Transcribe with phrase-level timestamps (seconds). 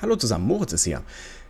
[0.00, 1.02] Hallo zusammen, Moritz ist hier.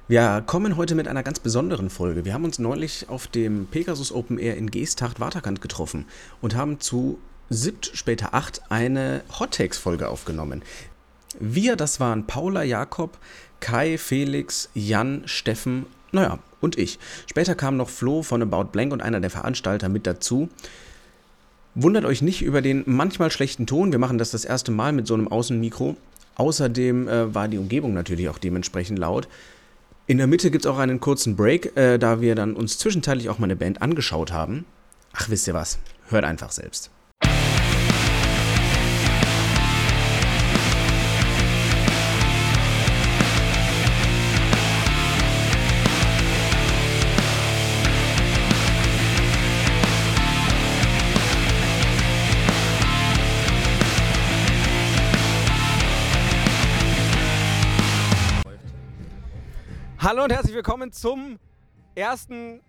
[0.09, 2.25] Wir kommen heute mit einer ganz besonderen Folge.
[2.25, 6.07] Wir haben uns neulich auf dem Pegasus Open Air in Geesthacht Waterkant getroffen
[6.41, 7.19] und haben zu
[7.51, 10.63] siebt, später acht eine Hot Takes Folge aufgenommen.
[11.39, 13.19] Wir, das waren Paula, Jakob,
[13.61, 16.99] Kai, Felix, Jan, Steffen, naja, und ich.
[17.27, 20.49] Später kam noch Flo von About Blank und einer der Veranstalter mit dazu.
[21.75, 23.93] Wundert euch nicht über den manchmal schlechten Ton.
[23.93, 25.99] Wir machen das das erste Mal mit so einem Außenmikro.
[26.39, 29.29] Außerdem äh, war die Umgebung natürlich auch dementsprechend laut.
[30.07, 33.29] In der Mitte gibt es auch einen kurzen Break, äh, da wir dann uns zwischenzeitlich
[33.29, 34.65] auch mal eine Band angeschaut haben.
[35.13, 35.79] Ach, wisst ihr was?
[36.09, 36.91] Hört einfach selbst.
[60.29, 61.39] Und herzlich willkommen zum
[61.95, 62.61] ersten,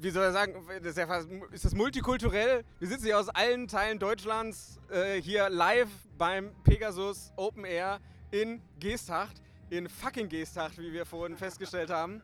[0.00, 2.64] wie soll ich sagen, das ist, ja fast, ist das multikulturell?
[2.80, 5.88] Wir sitzen hier aus allen Teilen Deutschlands äh, hier live
[6.18, 8.00] beim Pegasus Open Air
[8.32, 12.20] in Geesthacht, in fucking Geesthacht, wie wir vorhin festgestellt haben.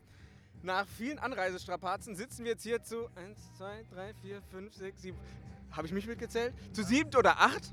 [0.60, 5.18] Nach vielen Anreisestrapazen sitzen wir jetzt hier zu 1, 2, 3, 4, 5, 6, 7.
[5.70, 6.52] Habe ich mich mitgezählt?
[6.72, 7.72] Zu sieben oder acht?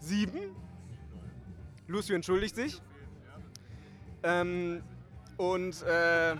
[0.00, 0.54] Sieben?
[1.86, 2.82] Lucio entschuldigt sich.
[4.22, 4.82] Ähm,
[5.38, 6.36] und äh,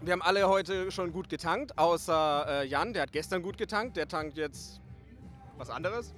[0.00, 3.96] wir haben alle heute schon gut getankt, außer äh, Jan, der hat gestern gut getankt,
[3.96, 4.80] der tankt jetzt
[5.56, 6.14] was anderes.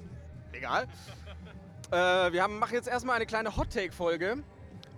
[0.53, 0.87] Egal.
[1.91, 4.43] Äh, wir haben, machen jetzt erstmal eine kleine Hot-Take-Folge.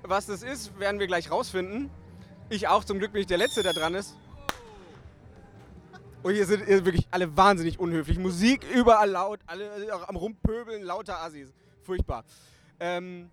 [0.02, 1.90] Was das ist, werden wir gleich rausfinden.
[2.48, 4.16] Ich auch, zum Glück bin ich der Letzte, der dran ist.
[6.22, 8.18] Und hier sind wirklich alle wahnsinnig unhöflich.
[8.18, 9.70] Musik überall laut, alle
[10.06, 11.52] am Rumpöbeln, lauter Assis.
[11.82, 12.24] Furchtbar.
[12.78, 13.30] Ähm,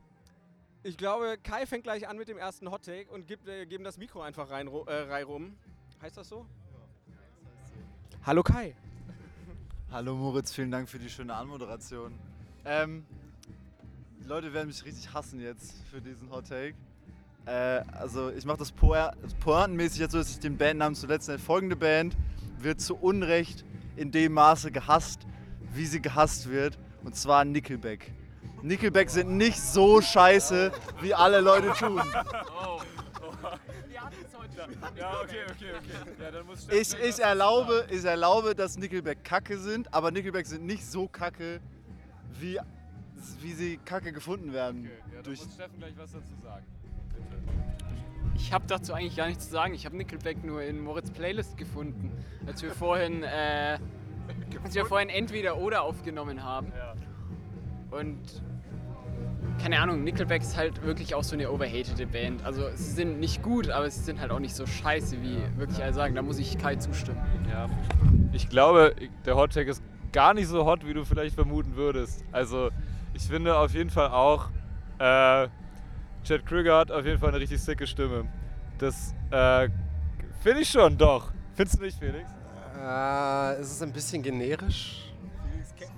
[0.83, 3.83] ich glaube, Kai fängt gleich an mit dem ersten Hot Take und gibt, äh, geben
[3.83, 5.55] das Mikro einfach rein, äh, rein rum.
[6.01, 6.45] Heißt das so?
[8.25, 8.75] Hallo Kai.
[9.91, 12.13] Hallo Moritz, vielen Dank für die schöne Anmoderation.
[12.65, 13.05] Ähm,
[14.21, 16.75] die Leute werden mich richtig hassen jetzt für diesen Hot Take.
[17.45, 21.39] Äh, also ich mache das pointenmäßig jetzt so, dass ich den Bandnamen zuletzt nenne.
[21.39, 22.15] Folgende Band
[22.57, 23.65] wird zu Unrecht
[23.95, 25.27] in dem Maße gehasst,
[25.73, 26.77] wie sie gehasst wird.
[27.03, 28.13] Und zwar Nickelback.
[28.61, 30.71] Nickelback sind nicht so scheiße,
[31.01, 32.01] wie alle Leute tun.
[34.95, 36.11] Ja, okay, okay, okay.
[36.21, 40.65] Ja, dann muss Ich, ich, erlaube, ich erlaube, dass Nickelback kacke sind, aber Nickelback sind
[40.65, 41.61] nicht so kacke,
[42.39, 42.59] wie,
[43.41, 44.85] wie sie kacke gefunden werden.
[44.85, 46.65] Okay, ja, dann durch, muss Steffen gleich was dazu sagen.
[48.35, 49.73] Ich habe dazu eigentlich gar nichts zu sagen.
[49.73, 52.11] Ich habe Nickelback nur in Moritz Playlist gefunden,
[52.45, 53.79] als wir vorhin, äh,
[54.63, 56.71] als wir vorhin entweder oder aufgenommen haben.
[56.75, 56.95] Ja.
[57.91, 58.19] Und
[59.61, 62.45] keine Ahnung, Nickelback ist halt wirklich auch so eine overhatede Band.
[62.45, 65.83] Also sie sind nicht gut, aber sie sind halt auch nicht so scheiße, wie wirklich
[65.83, 66.15] alle sagen.
[66.15, 67.21] Da muss ich Kai zustimmen.
[67.51, 67.69] ja.
[68.31, 68.95] Ich glaube,
[69.25, 72.23] der Hot Take ist gar nicht so hot, wie du vielleicht vermuten würdest.
[72.31, 72.69] Also,
[73.13, 74.49] ich finde auf jeden Fall auch,
[74.99, 75.47] äh,
[76.23, 78.25] Chad Krüger hat auf jeden Fall eine richtig sicke Stimme.
[78.77, 79.69] Das äh,
[80.41, 81.31] finde ich schon, doch.
[81.55, 82.29] Findest du nicht, Felix?
[82.81, 85.08] Äh, es ist ein bisschen generisch.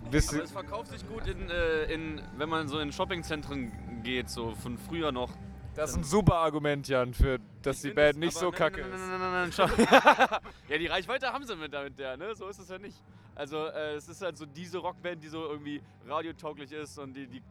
[0.10, 4.30] Bisschen, Aber es verkauft sich gut, in, äh, in, wenn man so in Shoppingzentren geht,
[4.30, 5.32] so von früher noch.
[5.76, 8.56] das ist ein super Argument, Jan, für dass die find Band es- nicht so nein,
[8.58, 9.00] kacke nein, ist.
[9.00, 10.40] Nein, nein, nein, nein, nein, schau.
[10.70, 12.36] ja, die Reichweite haben sie mit, mit der, ne?
[12.36, 13.02] So ist es ja nicht.
[13.36, 17.28] Also äh, es ist halt so diese Rockband, die so irgendwie radiotauglich ist und die,
[17.28, 17.42] die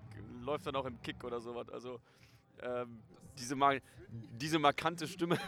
[0.44, 1.68] läuft dann auch im Kick oder sowas.
[1.70, 2.00] Also
[2.62, 3.00] ähm,
[3.38, 3.76] diese, mar
[4.10, 5.38] diese markante Stimme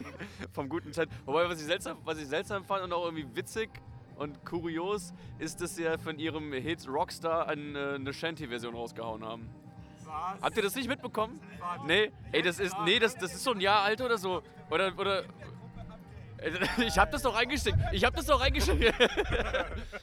[0.52, 1.08] vom guten Chat.
[1.26, 3.68] Wobei, was ich, seltsam, was ich seltsam fand und auch irgendwie witzig
[4.22, 9.24] und kurios, ist, dass sie ja von ihrem Hit Rockstar ein, äh, eine Shanty-Version rausgehauen
[9.24, 9.48] haben.
[10.40, 11.40] Habt ihr das nicht mitbekommen?
[11.86, 14.42] Nee, ey, das ist, nee, das, das ist so ein Jahr alt oder so.
[14.70, 15.24] Oder, oder.
[16.84, 17.78] Ich hab das doch reingeschickt.
[17.92, 18.82] Ich hab das doch reingeschickt.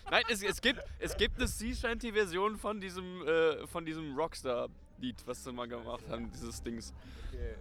[0.10, 5.18] Nein, es, es, gibt, es gibt eine Sea Shanty-Version von diesem, äh, von diesem Rockstar-Lied,
[5.26, 6.94] was sie mal gemacht haben, dieses Dings.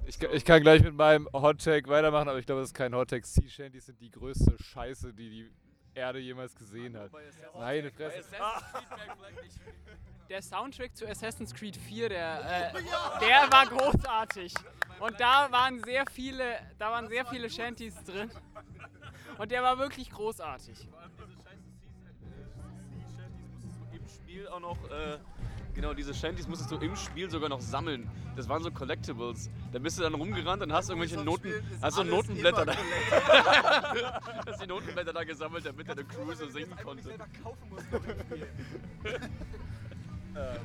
[0.07, 2.75] Ich, kann- ich kann gleich mit meinem Hot Take weitermachen, aber ich glaube, das ist
[2.75, 3.27] kein Hot Take.
[3.27, 5.51] Sea Shanties sind die größte Scheiße, die die
[5.99, 7.11] Erde jemals gesehen hat.
[7.55, 8.25] Meine Fresse.
[10.29, 12.83] Der Soundtrack zu Assassin's Creed 4, der, äh,
[13.21, 14.53] der war großartig.
[15.01, 18.31] Und da waren sehr viele, da waren sehr viele Shanties drin.
[19.39, 20.87] Und der war wirklich großartig.
[23.93, 25.19] Im Spiel auch noch, äh,
[25.79, 28.09] genau, diese Shanties musstest du im Spiel sogar noch sammeln.
[28.35, 29.49] Das waren so Collectibles.
[29.73, 32.75] Da bist du dann rumgerannt und hast irgendwelche Noten, hast so Notenblätter da.
[34.47, 37.11] hast die Notenblätter da gesammelt, damit deine Crew so singen konnte.
[40.35, 40.59] Äh,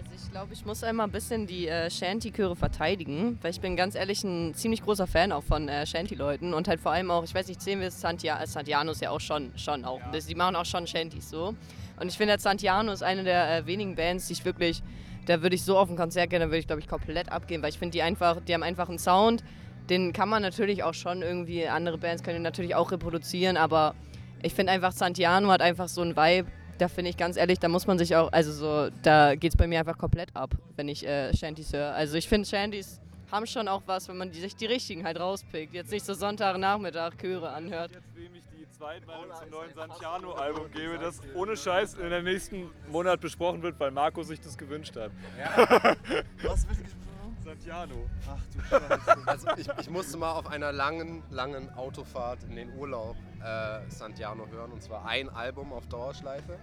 [0.00, 3.76] Also ich glaube, ich muss einmal ein bisschen die äh, Shanty-Chöre verteidigen, weil ich bin
[3.76, 7.22] ganz ehrlich ein ziemlich großer Fan auch von äh, Shanty-Leuten und halt vor allem auch,
[7.22, 10.24] ich weiß nicht, zählen wir Santia äh, Santiano ist ja auch schon, schon auch, das,
[10.24, 11.54] die machen auch schon Shantys so.
[12.00, 14.82] Und ich finde, Santiano ist eine der äh, wenigen Bands, die ich wirklich,
[15.26, 17.62] da würde ich so auf ein Konzert gehen, da würde ich glaube ich komplett abgehen,
[17.62, 19.44] weil ich finde, die einfach, die haben einfach einen Sound,
[19.90, 23.94] den kann man natürlich auch schon irgendwie, andere Bands können den natürlich auch reproduzieren, aber
[24.42, 26.50] ich finde einfach, Santiano hat einfach so einen Vibe,
[26.80, 29.56] da finde ich ganz ehrlich, da muss man sich auch, also so, da geht es
[29.56, 31.92] bei mir einfach komplett ab, wenn ich äh, Shanties höre.
[31.92, 33.00] Also ich finde, Shanties
[33.30, 35.74] haben schon auch was, wenn man die, sich die richtigen halt rauspickt.
[35.74, 37.92] Jetzt nicht so Sonntagnachmittag Chöre anhört.
[37.92, 42.70] Jetzt, wem ich die Zweitmeinung zum neuen Santiano-Album gebe, das ohne Scheiß in der nächsten
[42.90, 45.12] Monat besprochen wird, weil Marco sich das gewünscht hat.
[46.42, 47.09] Was wird gesprochen?
[47.42, 48.08] Santiano.
[48.28, 49.16] Ach du Scheiße.
[49.26, 54.46] Also ich, ich musste mal auf einer langen, langen Autofahrt in den Urlaub äh, Santiano
[54.48, 56.58] hören und zwar ein Album auf Dauerschleife.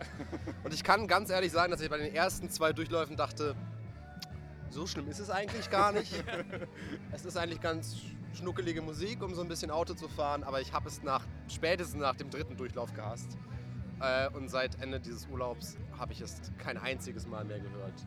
[0.64, 3.56] Und ich kann ganz ehrlich sagen, dass ich bei den ersten zwei Durchläufen dachte,
[4.70, 6.14] so schlimm ist es eigentlich gar nicht.
[7.12, 7.98] es ist eigentlich ganz
[8.34, 12.02] schnuckelige Musik, um so ein bisschen Auto zu fahren, aber ich habe es nach, spätestens
[12.02, 13.38] nach dem dritten Durchlauf gehasst.
[14.00, 18.06] Äh, und seit Ende dieses Urlaubs habe ich es kein einziges Mal mehr gehört,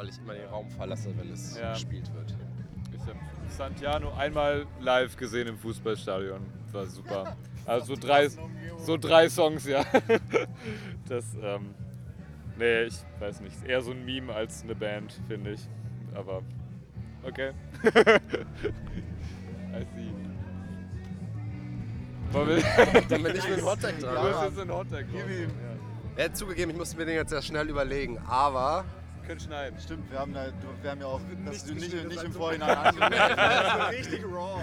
[0.00, 1.74] weil ich immer den Raum verlasse, wenn es Ja.
[1.74, 2.34] gespielt wird.
[2.94, 3.18] Ich habe
[3.48, 6.40] Santiano einmal live gesehen im Fußballstadion.
[6.72, 7.36] War super.
[7.66, 8.28] Also so drei,
[8.78, 9.84] so drei Songs, ja.
[11.08, 11.74] Das, ähm,
[12.58, 13.54] nee, ich weiß nicht.
[13.54, 15.68] Ist eher so ein Meme als eine Band, finde ich.
[16.14, 16.40] Aber,
[17.22, 17.52] okay.
[17.84, 17.90] I
[19.94, 20.10] see.
[22.32, 22.46] Dann
[23.22, 24.26] bin ich mit dem Hottag Du dran.
[24.26, 25.04] bist jetzt in Hottag.
[25.12, 25.50] Gib ihm.
[26.16, 28.84] Er hat zugegeben, ich musste mir den jetzt sehr schnell überlegen, aber
[29.30, 29.78] Können schneiden.
[29.78, 30.46] Stimmt, wir haben, da,
[30.82, 34.24] wir haben ja auch, dass du nicht, nicht das im Vorhinein Das angehört ist richtig
[34.24, 34.60] raw.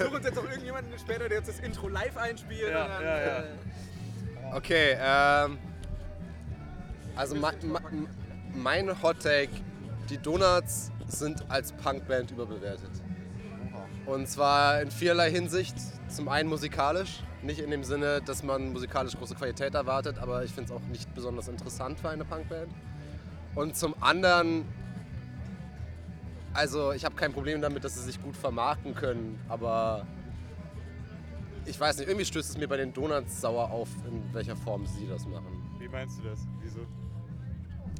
[0.04, 2.68] Such uns jetzt auch irgendjemanden später, der jetzt das Intro live einspielt.
[2.68, 3.38] Ja, dann, ja, ja.
[3.38, 5.58] Äh, okay, ähm,
[7.14, 7.80] also ma, ma,
[8.56, 9.52] mein Hot Take,
[10.10, 12.90] die Donuts sind als Punkband überbewertet.
[14.04, 15.76] Und zwar in vielerlei Hinsicht.
[16.08, 20.52] Zum einen musikalisch, nicht in dem Sinne, dass man musikalisch große Qualität erwartet, aber ich
[20.52, 22.72] finde es auch nicht besonders interessant für eine Punkband.
[23.56, 24.66] Und zum anderen,
[26.52, 30.06] also ich habe kein Problem damit, dass sie sich gut vermarkten können, aber
[31.64, 34.86] ich weiß nicht, irgendwie stößt es mir bei den Donuts sauer auf, in welcher Form
[34.86, 35.68] sie das machen.
[35.78, 36.46] Wie meinst du das?
[36.60, 36.80] Wieso?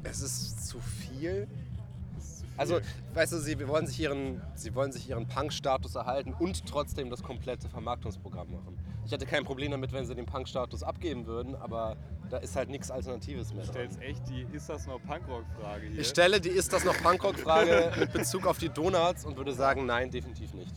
[0.03, 1.47] Es ist zu viel.
[1.47, 2.47] Das ist zu viel.
[2.55, 2.79] Also,
[3.13, 7.21] weißt du, sie wollen sich ihren, sie wollen sich ihren Punk-Status erhalten und trotzdem das
[7.21, 8.77] komplette Vermarktungsprogramm machen.
[9.05, 11.97] Ich hätte kein Problem damit, wenn sie den Punk-Status abgeben würden, aber
[12.29, 13.65] da ist halt nichts Alternatives mehr.
[13.65, 13.89] Du dran.
[13.89, 15.99] stellst echt die Ist das noch Punkrock-Frage hier.
[16.01, 19.85] Ich stelle die Ist das noch Punkrock-Frage mit Bezug auf die Donuts und würde sagen,
[19.85, 20.73] nein, definitiv nicht.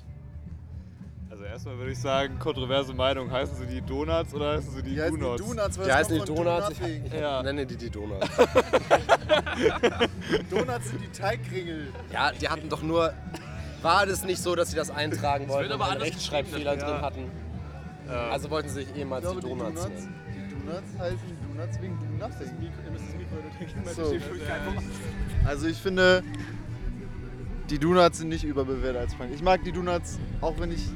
[1.31, 3.31] Also erstmal würde ich sagen, kontroverse Meinung.
[3.31, 5.43] Heißen sie die Donuts oder heißen sie die Die heißen die Donuts?
[5.47, 7.43] Donuts, weil Die das heißen die Donuts, Do ich, ich Ja.
[7.43, 8.29] nenne die die Donuts.
[10.50, 11.93] Donuts sind die Teigkringel.
[12.12, 13.12] Ja, die hatten doch nur.
[13.82, 17.00] War das nicht so, dass sie das eintragen wollten und aber einen Rechtschreibfehler geschrieben, drin
[17.00, 17.06] ja.
[17.06, 17.31] hatten?
[18.08, 18.29] Ja.
[18.31, 20.14] Also wollten sie sich ehemals Ich glaube, die die Donuts Donuts, nennen.
[20.50, 21.19] die Donuts heißen
[21.61, 22.51] Donuts wegen Do Nothing.
[23.95, 24.17] So.
[25.47, 26.23] Also ich finde,
[27.69, 29.31] die Donuts sind nicht überbewertet als Punk.
[29.35, 30.89] Ich mag die Donuts, auch wenn ich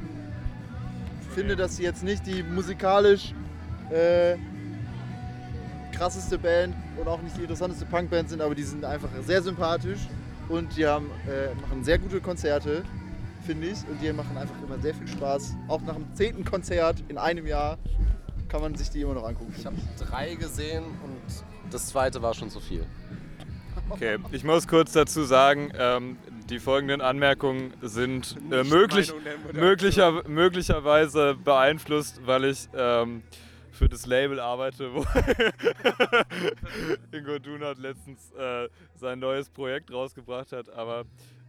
[1.35, 3.35] finde, dass sie jetzt nicht die musikalisch
[3.91, 4.37] äh,
[5.93, 10.01] krasseste Band und auch nicht die interessanteste Punkband sind, aber die sind einfach sehr sympathisch
[10.49, 12.85] und die haben, äh, machen sehr gute Konzerte,
[13.47, 13.79] finde ich.
[13.89, 15.55] Und die machen einfach immer sehr viel Spaß.
[15.69, 17.79] Auch nach dem zehnten Konzert in einem Jahr
[18.55, 19.53] kann man sich die immer noch angucken.
[19.58, 22.87] Ich habe drei gesehen und das zweite war schon zu viel.
[23.91, 26.19] Okay, ich muss kurz dazu sagen, ähm,
[26.49, 29.13] die folgenden Anmerkungen sind äh, möglich,
[29.53, 33.25] möglicher, möglicherweise beeinflusst, weil ich ähm,
[33.73, 35.01] für das Label arbeite, wo
[37.11, 40.70] Ingo Dunat letztens äh, sein neues Projekt rausgebracht hat.
[40.70, 41.06] Aber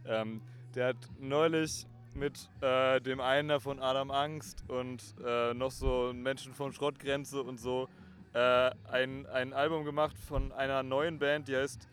[0.08, 0.40] ähm,
[0.74, 1.86] der hat neulich
[2.16, 7.60] mit äh, dem einen von Adam Angst und äh, noch so Menschen von Schrottgrenze und
[7.60, 7.88] so
[8.32, 11.88] äh, ein, ein Album gemacht von einer neuen Band, die heißt.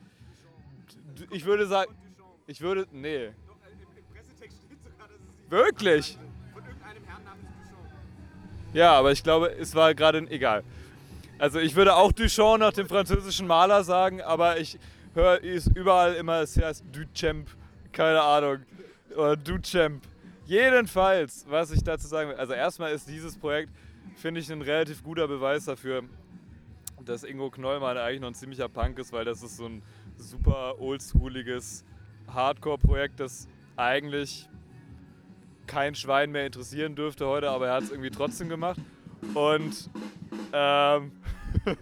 [1.32, 1.94] Ich würde sagen.
[2.48, 2.88] Ich würde.
[2.92, 3.32] Nee.
[5.50, 6.18] Wirklich?
[8.74, 10.64] Ja, aber ich glaube, es war gerade egal.
[11.38, 14.80] Also ich würde auch Duchamp nach dem französischen Maler sagen, aber ich
[15.14, 17.50] höre es überall immer, es heißt Duchamp,
[17.92, 18.60] keine Ahnung,
[19.16, 20.04] oder Duchamp.
[20.46, 23.72] Jedenfalls, was ich dazu sagen will, also erstmal ist dieses Projekt,
[24.16, 26.04] finde ich, ein relativ guter Beweis dafür,
[27.06, 29.82] dass Ingo Knollmann eigentlich noch ein ziemlicher Punk ist, weil das ist so ein
[30.18, 31.86] super oldschooliges
[32.28, 34.50] Hardcore-Projekt, das eigentlich
[35.66, 38.80] kein Schwein mehr interessieren dürfte heute, aber er hat es irgendwie trotzdem gemacht.
[39.34, 39.90] Und,
[40.52, 41.12] ähm,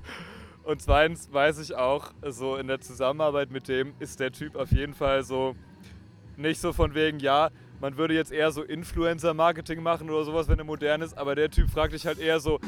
[0.64, 4.72] Und zweitens weiß ich auch, so in der Zusammenarbeit mit dem ist der Typ auf
[4.72, 5.56] jeden Fall so
[6.38, 7.50] nicht so von wegen, ja,
[7.82, 11.50] man würde jetzt eher so Influencer-Marketing machen oder sowas, wenn er modern ist, aber der
[11.50, 12.60] Typ fragt dich halt eher so,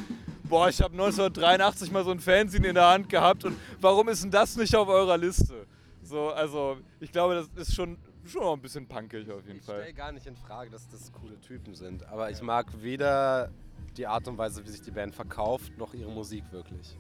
[0.44, 4.24] boah, ich habe 1983 mal so ein Fanzine in der Hand gehabt und warum ist
[4.24, 5.68] denn das nicht auf eurer Liste?
[6.02, 9.66] So, also ich glaube, das ist schon, schon auch ein bisschen punkig auf jeden Ich
[9.66, 9.82] Fall.
[9.82, 13.52] stelle gar nicht in Frage, dass das coole Typen sind, aber ich mag weder
[13.96, 16.98] die Art und Weise, wie sich die Band verkauft, noch ihre Musik wirklich.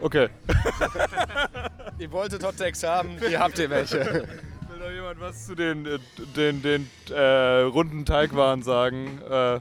[0.00, 0.28] Okay.
[1.98, 4.26] Ihr wolltet Hot Takes haben, hier habt ihr welche.
[4.84, 5.98] Noch jemand was zu den, äh,
[6.36, 9.18] den, den äh, runden Teigwaren sagen?
[9.30, 9.60] Äh,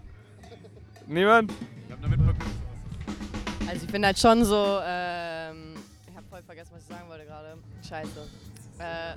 [1.08, 1.54] niemand?
[3.66, 5.76] Also ich bin halt schon so, ähm,
[6.10, 7.58] ich habe voll vergessen, was ich sagen wollte gerade.
[7.88, 8.10] Scheiße.
[8.80, 9.16] Äh,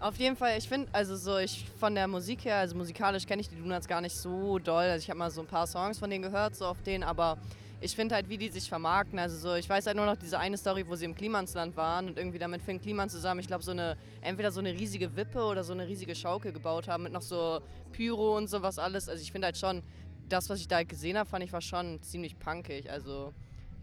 [0.00, 3.40] auf jeden Fall, ich finde, also so, ich von der Musik her, also musikalisch kenne
[3.40, 4.84] ich die Donuts gar nicht so doll.
[4.84, 7.38] Also ich habe mal so ein paar Songs von denen gehört, so auf denen, aber
[7.84, 9.18] ich finde halt, wie die sich vermarkten.
[9.18, 12.08] Also so, ich weiß halt nur noch diese eine Story, wo sie im Klimansland waren
[12.08, 15.44] und irgendwie damit Finn Kliman zusammen, ich glaube, so eine, entweder so eine riesige Wippe
[15.44, 17.60] oder so eine riesige Schaukel gebaut haben mit noch so
[17.92, 19.10] Pyro und sowas alles.
[19.10, 19.82] Also ich finde halt schon,
[20.30, 22.90] das, was ich da gesehen habe, fand ich war schon ziemlich punkig.
[22.90, 23.34] Also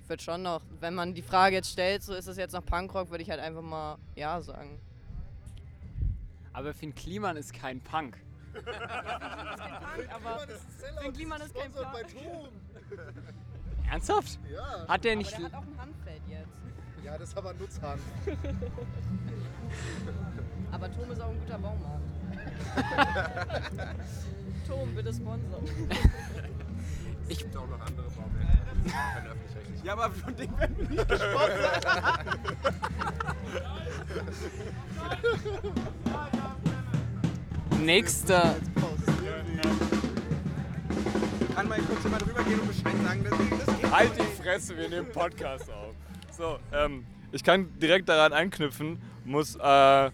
[0.02, 2.66] ich würde schon noch, wenn man die Frage jetzt stellt, so ist es jetzt noch
[2.66, 4.80] Punkrock, würde ich halt einfach mal ja sagen.
[6.54, 8.18] Aber Finn Kliman ist kein Punk.
[10.10, 10.40] aber
[11.04, 12.50] Finn Kliman ist kein Punk.
[13.92, 14.40] Ernsthaft?
[14.50, 15.34] Ja, Hat der nicht.
[15.34, 16.48] Aber der hat auch ein Handfeld jetzt.
[17.04, 18.02] ja, das ist aber Nutzhand.
[20.72, 22.02] Aber Tom ist auch ein guter Baumarkt.
[24.68, 25.62] Tom, bitte sponsor.
[27.28, 28.62] Es gibt auch noch andere Baumärkte.
[29.84, 31.86] Ja, aber von dem werden wir nicht gesponsert.
[37.82, 38.56] Nächster.
[41.62, 43.38] Kann mal kurz jemand rübergehen und Bescheid sagen, das,
[43.68, 45.94] das geht Halt die Fresse, wir nehmen Podcast auf.
[46.32, 49.60] So, ähm, ich kann direkt daran anknüpfen, muss, äh,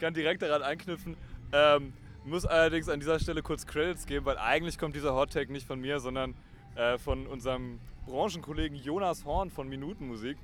[0.00, 1.18] kann direkt daran anknüpfen,
[1.52, 1.92] ähm,
[2.24, 5.66] muss allerdings an dieser Stelle kurz Credits geben, weil eigentlich kommt dieser Hot Take nicht
[5.66, 6.34] von mir, sondern
[6.76, 10.38] äh, von unserem Branchenkollegen Jonas Horn von Minutenmusik.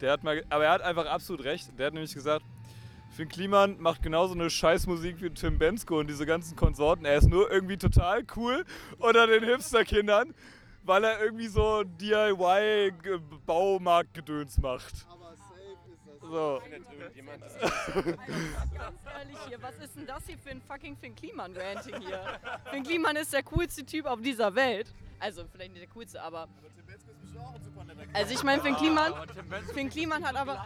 [0.00, 1.76] Der hat mal, aber er hat einfach absolut recht.
[1.76, 2.44] Der hat nämlich gesagt,
[3.16, 7.06] Finn Kliman macht genauso eine Scheißmusik wie Tim Bensko und diese ganzen Konsorten.
[7.06, 8.66] Er ist nur irgendwie total cool
[8.98, 10.34] unter den Hipsterkindern,
[10.82, 15.06] weil er irgendwie so DIY-Baumarktgedöns macht.
[15.08, 16.20] Aber safe ist das.
[16.28, 16.60] So.
[17.14, 17.58] Jemand ist
[18.04, 22.20] Ganz ehrlich hier, was ist denn das hier für ein fucking Finn Kliman-Ranting hier?
[22.70, 24.92] Finn Kliman ist der coolste Typ auf dieser Welt.
[25.18, 26.48] Also vielleicht nicht der coolste, aber.
[28.12, 29.12] Also ich meine, Finn Kliman,
[29.72, 30.64] Finn Kliman hat aber.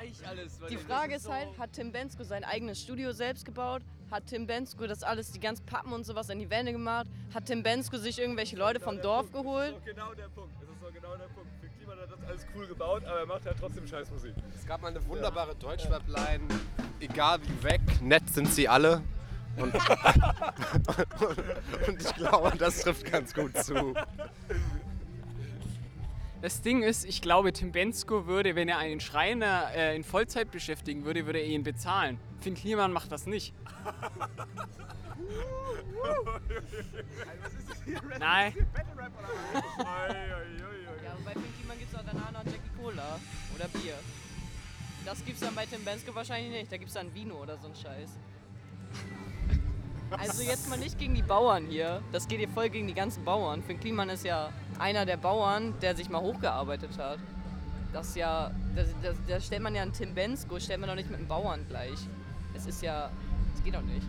[0.68, 3.82] Die Frage ist halt, hat Tim Bensko sein eigenes Studio selbst gebaut?
[4.10, 7.06] Hat Tim Bensko das alles, die ganzen Pappen und sowas an die Wände gemacht?
[7.32, 9.74] Hat Tim Bensko sich irgendwelche Leute vom Dorf geholt?
[9.74, 10.54] Das ist doch genau der Punkt.
[10.60, 11.50] Das ist doch genau der Punkt.
[11.60, 14.34] Finn Kliman hat das alles cool gebaut, aber er macht halt trotzdem Scheißmusik.
[14.54, 16.42] Es gab mal eine wunderbare Deutschrap-Line,
[16.98, 19.02] egal wie weg, nett sind sie alle.
[19.56, 19.74] Und,
[21.88, 23.94] und ich glaube, das trifft ganz gut zu.
[26.42, 30.50] Das Ding ist, ich glaube, Tim Bensko würde, wenn er einen Schreiner äh, in Vollzeit
[30.50, 32.18] beschäftigen würde, würde er ihn bezahlen.
[32.40, 33.54] Finn Kliman macht das nicht.
[38.18, 38.54] Nein.
[41.04, 43.20] Ja, und bei Finn Kliman gibt es auch danach noch Jackie Cola
[43.54, 43.94] oder Bier.
[45.04, 46.72] Das gibt's dann bei Tim Bensko wahrscheinlich nicht.
[46.72, 48.10] Da gibt's dann Vino oder so ein Scheiß.
[50.18, 52.02] Also jetzt mal nicht gegen die Bauern hier.
[52.12, 53.62] Das geht hier voll gegen die ganzen Bauern.
[53.62, 57.18] Finn Kliman ist ja einer der Bauern, der sich mal hochgearbeitet hat.
[57.92, 60.96] Das ist ja, das, das, da stellt man ja einen Tim Bensko, stellt man doch
[60.96, 61.98] nicht mit einem Bauern gleich.
[62.54, 63.10] Es ist ja,
[63.52, 64.06] das geht doch nicht.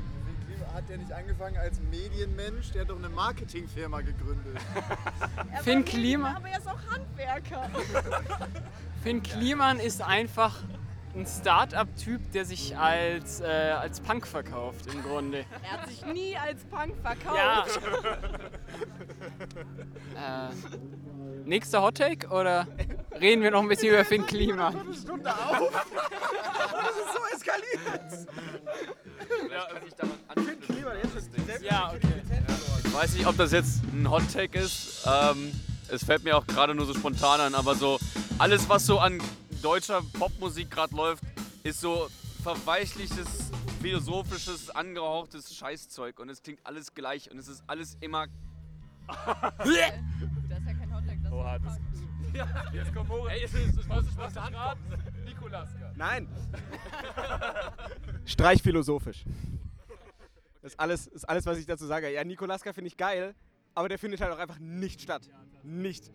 [0.74, 2.72] Hat der nicht angefangen als Medienmensch?
[2.72, 4.58] Der hat doch eine Marketingfirma gegründet.
[5.63, 7.70] Finn Kliman, Aber er ist auch Handwerker.
[9.03, 10.60] Finn Kliman ist einfach
[11.15, 15.46] ein Start-up-Typ, der sich als, äh, als Punk verkauft im Grunde.
[15.63, 17.82] Er hat sich nie als Punk verkauft.
[20.15, 20.50] Ja.
[20.50, 20.53] äh,
[21.46, 22.68] nächster Hottake oder
[23.20, 24.94] reden wir noch ein bisschen über Finn Kliman?
[24.94, 25.72] Stunde auf.
[26.72, 28.27] Das ist so eskaliert.
[29.27, 30.75] Vielleicht kann ich daran anknüpfen.
[30.75, 32.22] Lieber, jetzt ist Ja, okay.
[32.84, 35.06] Ich weiß nicht, ob das jetzt ein Hot Take ist.
[35.06, 35.51] Ähm,
[35.89, 38.00] es fällt mir auch gerade nur so spontan an, aber so
[38.38, 39.22] alles, was so an
[39.62, 41.24] deutscher Popmusik gerade läuft,
[41.63, 42.10] ist so
[42.44, 43.51] verweichlichtes,
[43.82, 48.27] philosophisches, angehauchtes Scheißzeug und es klingt alles gleich und es ist alles immer.
[49.58, 49.77] Das ist
[50.68, 51.91] ja kein Hotdog, das Oha, ist ein
[52.34, 52.74] Punk.
[52.74, 53.34] Jetzt kommt Moritz.
[53.34, 55.25] Ey, es ist, es muss spontan kommen.
[55.25, 55.94] Nikolaska.
[55.96, 56.27] Nein.
[58.25, 59.24] Streich philosophisch.
[60.62, 62.12] Das ist alles, ist alles, was ich dazu sage.
[62.12, 63.34] Ja, Nikolaska finde ich geil.
[63.74, 65.30] aber der findet halt auch einfach nicht statt.
[65.63, 66.12] Nicht.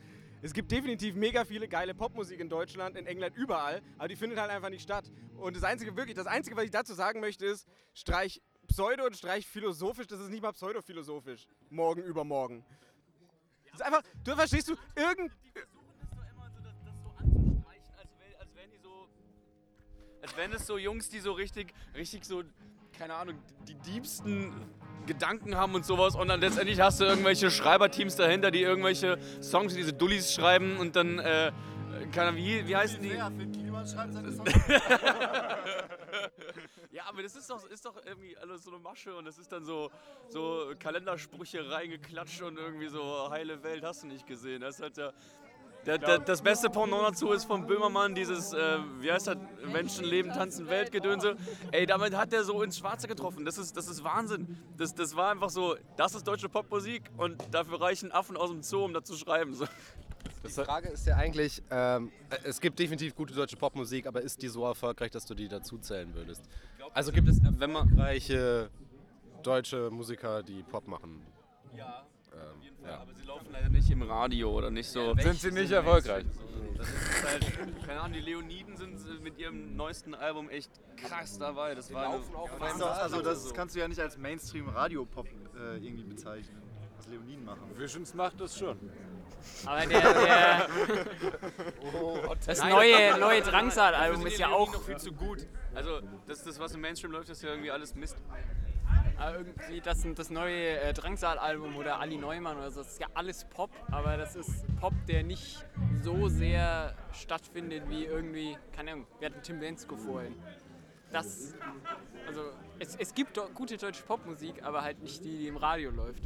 [0.46, 4.38] Es gibt definitiv mega viele geile Popmusik in Deutschland, in England, überall, aber die findet
[4.38, 5.10] halt einfach nicht statt.
[5.36, 9.16] Und das Einzige, wirklich, das Einzige, was ich dazu sagen möchte, ist, streich Pseudo und
[9.16, 11.48] streich philosophisch, das ist nicht mal pseudophilosophisch.
[11.68, 12.64] Morgen, übermorgen.
[13.72, 15.32] Das ist einfach, du verstehst du, irgend,
[20.22, 22.44] Als wären es so Jungs, die so richtig, richtig so,
[22.96, 23.36] keine Ahnung,
[23.66, 24.52] die diebsten
[25.06, 29.74] Gedanken haben und sowas und dann letztendlich hast du irgendwelche Schreiberteams dahinter, die irgendwelche Songs,
[29.74, 31.52] diese Dullis schreiben und dann, äh,
[32.12, 33.12] keine Ahnung, wie, wie heißen die?
[36.96, 39.52] Ja, aber das ist doch, ist doch irgendwie alles so eine Masche und das ist
[39.52, 39.90] dann so,
[40.30, 44.62] so Kalendersprüche reingeklatscht und irgendwie so heile Welt hast du nicht gesehen.
[44.62, 45.12] Das ist halt der,
[45.86, 49.36] der, der, das beste Pendant dazu ist von Böhmermann dieses, äh, wie heißt das,
[49.72, 51.36] Menschen leben, tanzen, Weltgedönse.
[51.70, 53.44] Ey, damit hat der so ins Schwarze getroffen.
[53.44, 54.58] Das ist, das ist Wahnsinn.
[54.76, 58.62] Das, das war einfach so, das ist deutsche Popmusik und dafür reichen Affen aus dem
[58.62, 59.54] Zoo, um das zu schreiben.
[59.54, 59.66] So.
[60.44, 62.12] Die Frage ist ja eigentlich, ähm,
[62.44, 65.78] es gibt definitiv gute deutsche Popmusik, aber ist die so erfolgreich, dass du die dazu
[65.78, 66.42] zählen würdest?
[66.92, 68.70] Also gibt es wenn man reiche
[69.42, 71.20] deutsche Musiker, die Pop machen?
[71.76, 72.90] Ja, Ähm, auf jeden Fall.
[72.90, 72.98] ja.
[73.00, 75.14] Aber sie laufen leider nicht im Radio oder nicht so.
[75.16, 76.24] Sind sie nicht erfolgreich?
[76.76, 81.38] Das ist halt, keine Ahnung, die Leoniden sind äh, mit ihrem neuesten Album echt krass
[81.38, 81.74] dabei.
[81.74, 82.20] Das war eine,
[82.60, 86.62] Das also das kannst du ja nicht als Mainstream-Radio-Pop äh, irgendwie bezeichnen,
[86.98, 87.62] was Leoniden machen.
[87.76, 88.78] Visions macht das schon.
[89.64, 90.68] Aber der, der
[92.46, 95.46] das neue, neue Drangsal-Album ist ja auch viel zu gut.
[95.74, 98.16] Also das, das was im Mainstream läuft, ist ja irgendwie alles Mist.
[99.20, 102.80] Äh, irgendwie das, das neue äh, Drangsal-Album oder Ali Neumann oder so.
[102.82, 105.64] Das ist ja alles Pop, aber das ist Pop, der nicht
[106.02, 110.34] so sehr stattfindet wie irgendwie, keine Ahnung, wir hatten Tim Bensko vorhin.
[111.12, 111.54] Das,
[112.26, 115.90] also es, es gibt doch gute deutsche Popmusik, aber halt nicht die, die im Radio
[115.90, 116.22] läuft.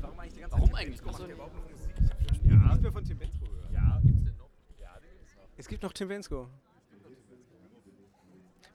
[0.00, 0.18] Warum
[0.74, 1.02] eigentlich?
[1.02, 3.72] Also, Nicht mehr von Tim Bensko hören.
[3.74, 4.50] Ja, gibt's denn noch?
[5.56, 6.48] Es gibt noch Tim Bensko.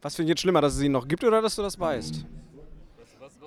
[0.02, 2.28] Was finde ich jetzt schlimmer, dass es ihn noch gibt oder dass du das weißt?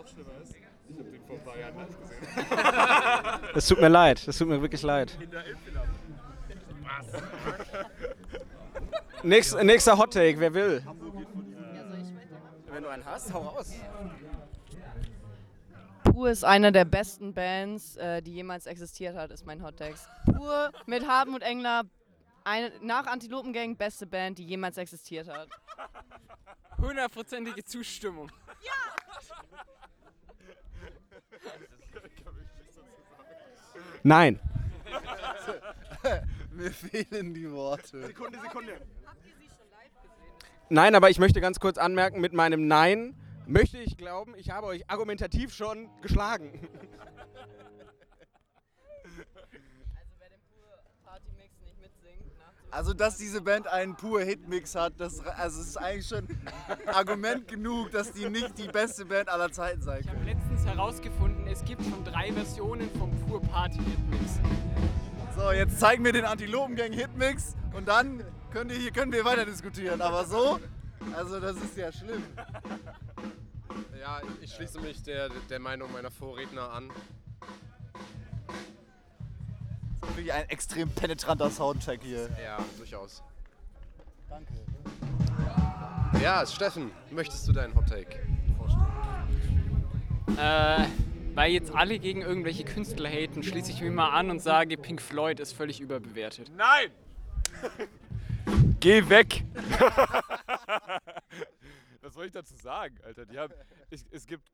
[0.09, 3.57] Was schlimmer ist, ich habe den vor ein paar Jahren live gesehen.
[3.57, 5.18] Es tut mir leid, es tut mir wirklich leid.
[5.21, 5.87] In der Infinab.
[9.23, 10.83] Nächst, nächster Hot Take, wer will?
[12.71, 13.75] Wenn du einen hast, hau raus.
[16.05, 20.09] Pur ist eine der besten Bands, äh, die jemals existiert hat, ist mein Hottext.
[20.25, 21.83] Pur mit Hartmut Engler,
[22.44, 25.49] eine, nach Antilopengang beste Band, die jemals existiert hat.
[26.79, 28.31] Hundertprozentige Zustimmung.
[34.03, 34.40] Nein.
[36.53, 38.07] Mir fehlen die Worte.
[38.07, 38.81] Sekunde, Sekunde.
[40.70, 43.14] Nein, aber ich möchte ganz kurz anmerken, mit meinem Nein
[43.46, 46.68] möchte ich glauben, ich habe euch argumentativ schon geschlagen.
[49.01, 52.33] Also wer den Pur Partymix nicht mitsingt,
[52.70, 56.26] Also, dass diese Band einen pur Hitmix hat, das also es ist eigentlich schon
[56.87, 60.38] Argument genug, dass die nicht die beste Band aller Zeiten sein Ich habe können.
[60.38, 64.38] letztens herausgefunden, es gibt schon drei Versionen vom Pur Party Hitmix.
[65.37, 69.46] So, jetzt zeigen wir den Antilopengang Hitmix und dann könnt ihr, hier können wir weiter
[69.46, 70.00] diskutieren.
[70.02, 70.61] Aber so,
[71.16, 72.22] also das ist ja schlimm.
[73.98, 76.90] Ja, ich schließe mich der, der Meinung meiner Vorredner an.
[80.01, 82.29] Wirklich ein extrem penetranter Soundcheck hier.
[82.43, 83.23] Ja, durchaus.
[84.29, 84.53] Danke.
[86.23, 88.21] Ja, Steffen, möchtest du deinen Hot Take
[88.57, 88.87] vorstellen?
[90.37, 90.87] Äh,
[91.35, 95.01] weil jetzt alle gegen irgendwelche Künstler haten, schließe ich mich mal an und sage, Pink
[95.01, 96.51] Floyd ist völlig überbewertet.
[96.57, 96.91] Nein!
[98.81, 99.45] Geh weg!
[102.01, 103.27] Was soll ich dazu sagen, Alter?
[103.27, 103.55] Die haben,
[103.91, 104.51] ich, es gibt,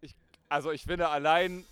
[0.00, 0.14] ich,
[0.48, 1.64] also ich finde allein,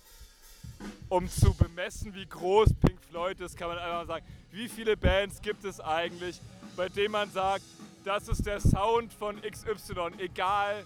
[1.09, 5.41] um zu bemessen, wie groß Pink Floyd ist, kann man einfach sagen, wie viele Bands
[5.41, 6.39] gibt es eigentlich,
[6.75, 7.63] bei denen man sagt,
[8.03, 10.85] das ist der Sound von XY, egal,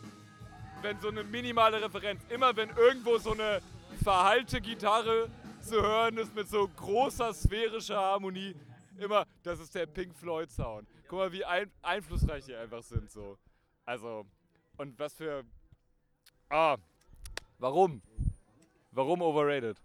[0.82, 3.62] wenn so eine minimale Referenz, immer wenn irgendwo so eine
[4.04, 5.30] verhallte Gitarre
[5.62, 8.56] zu hören ist mit so großer sphärischer Harmonie,
[8.98, 10.88] immer, das ist der Pink Floyd Sound.
[11.08, 13.38] Guck mal, wie ein, einflussreich die einfach sind so.
[13.86, 14.26] Also,
[14.78, 15.44] und was für.
[16.50, 16.78] Ah,
[17.58, 18.02] warum?
[18.92, 19.78] Warum overrated?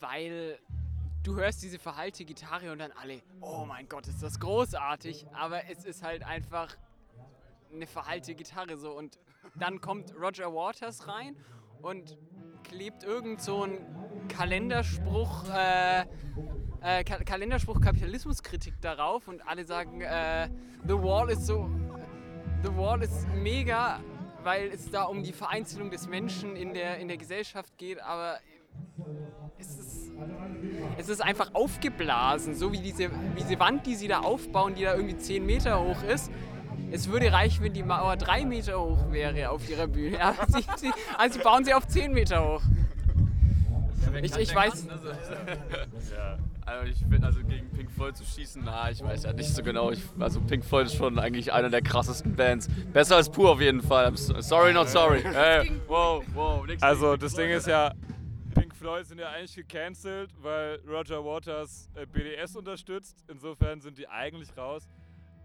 [0.00, 0.58] Weil
[1.22, 5.68] du hörst diese verhallte Gitarre und dann alle, oh mein Gott, ist das großartig, aber
[5.70, 6.76] es ist halt einfach
[7.72, 8.92] eine verhallte Gitarre so.
[8.92, 9.18] Und
[9.54, 11.34] dann kommt Roger Waters rein
[11.80, 12.18] und
[12.64, 13.78] klebt irgend so ein
[14.28, 16.02] Kalenderspruch, äh,
[16.82, 19.28] äh, Ka Kalenderspruch Kapitalismuskritik darauf.
[19.28, 20.50] Und alle sagen, äh,
[20.86, 21.70] The Wall ist so,
[22.62, 24.00] The Wall ist mega
[24.42, 28.38] weil es da um die Vereinzelung des Menschen in der, in der Gesellschaft geht, aber
[29.58, 30.12] es ist,
[30.96, 34.84] es ist einfach aufgeblasen, so wie diese, wie diese Wand, die sie da aufbauen, die
[34.84, 36.30] da irgendwie 10 Meter hoch ist.
[36.90, 40.18] Es würde reichen, wenn die Mauer 3 Meter hoch wäre auf ihrer Bühne.
[40.18, 42.62] Ja, sie, sie, also sie bauen sie auf 10 Meter hoch.
[44.22, 44.86] Ich, ich weiß.
[46.16, 49.48] Ja, also ich finde, also gegen Pink Floyd zu schießen, na, ich weiß ja nicht
[49.48, 49.90] so genau.
[49.90, 52.68] Ich, also Pink Floyd ist schon eigentlich einer der krassesten Bands.
[52.92, 54.14] Besser als Pur auf jeden Fall.
[54.16, 55.22] Sorry, not sorry.
[55.22, 57.92] Hey, wow, wow, nix Also das Pink Ding Floyd, ist ja,
[58.54, 63.24] Pink Floyd sind ja eigentlich gecancelt, weil Roger Waters äh, BDS unterstützt.
[63.28, 64.88] Insofern sind die eigentlich raus.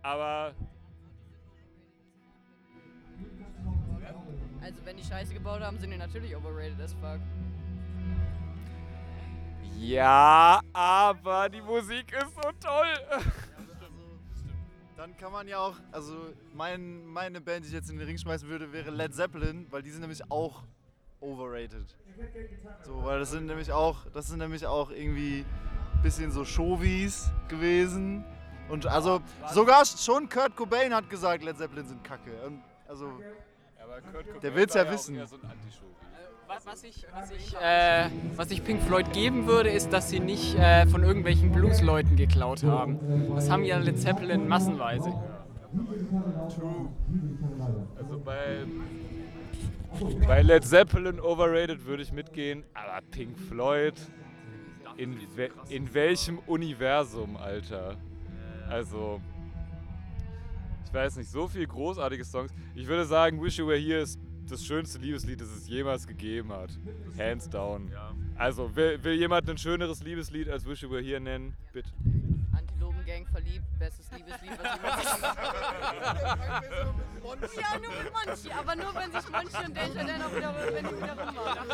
[0.02, 0.54] Aber
[4.64, 7.20] Also wenn die Scheiße gebaut haben, sind die natürlich overrated as fuck.
[9.80, 13.24] Ja, aber die Musik ist so toll.
[14.96, 16.14] Dann kann man ja auch, also
[16.54, 19.82] mein, meine Band, die ich jetzt in den Ring schmeißen würde, wäre Led Zeppelin, weil
[19.82, 20.64] die sind nämlich auch
[21.20, 21.98] overrated.
[22.84, 25.46] So, weil das sind nämlich auch, das sind nämlich auch irgendwie
[26.04, 28.24] bisschen so Showies gewesen.
[28.70, 32.32] Und also sogar schon Kurt Cobain hat gesagt, Led Zeppelin sind Kacke.
[32.46, 33.20] Und also
[33.82, 35.16] Aber Kurt Cobain Der will's war ja wissen.
[35.16, 35.86] eher So ein Anti-Show.
[36.54, 40.56] Was, ich, was, ich, äh, was ich Pink Floyd geben würde, ist, dass sie nicht
[40.56, 43.00] äh, von irgendwelchen Blues-Leuten geklaut haben.
[43.34, 45.12] Das haben ja Led Zeppelin massenweise.
[47.98, 48.66] Also bei,
[50.28, 53.96] bei Led Zeppelin overrated würde ich mitgehen, aber Pink Floyd,
[54.98, 57.98] in, we in welchem Universum, Alter?
[58.70, 59.20] Also,
[60.86, 62.54] ich weiß nicht, so viel großartige Songs.
[62.76, 66.52] Ich würde sagen, Wish You Were Here ist das schönste Liebeslied, das es jemals gegeben
[66.52, 66.70] hat.
[67.18, 67.92] Hands down.
[68.38, 71.56] Also, will, will jemand ein schöneres Liebeslied als Wish You Were Here nennen?
[71.72, 71.90] Bitte.
[72.56, 75.24] Antilopengang verliebt, bestes Liebeslied, was jemand
[77.56, 80.86] Ja, nur mit Monchi, aber nur wenn sich Monchi und Deja dann auch wieder, wenn
[80.86, 81.68] die wieder rummachen.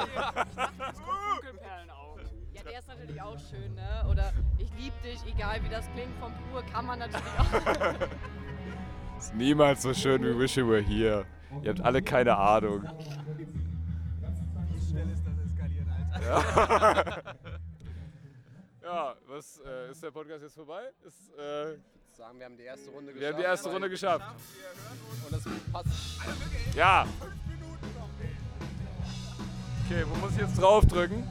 [0.96, 2.18] Dunkelperlen auch.
[2.54, 4.06] Ja, der ist natürlich auch schön, ne?
[4.10, 8.00] Oder ich lieb dich, egal wie das klingt, vom Pur kann man natürlich auch.
[9.18, 11.26] Ist niemals so schön wie Wish You Were Here.
[11.64, 12.84] Ihr habt alle keine Ahnung.
[16.22, 16.44] Ja,
[18.84, 20.82] ja was äh, ist der Podcast jetzt vorbei?
[21.06, 21.78] Ist, äh,
[22.20, 23.22] Sagen, wir haben die erste Runde geschafft.
[23.22, 24.26] wir haben die erste Runde geschafft.
[25.26, 25.88] Und das passt.
[26.76, 27.08] Ja.
[29.86, 31.24] Okay, wo muss ich jetzt draufdrücken?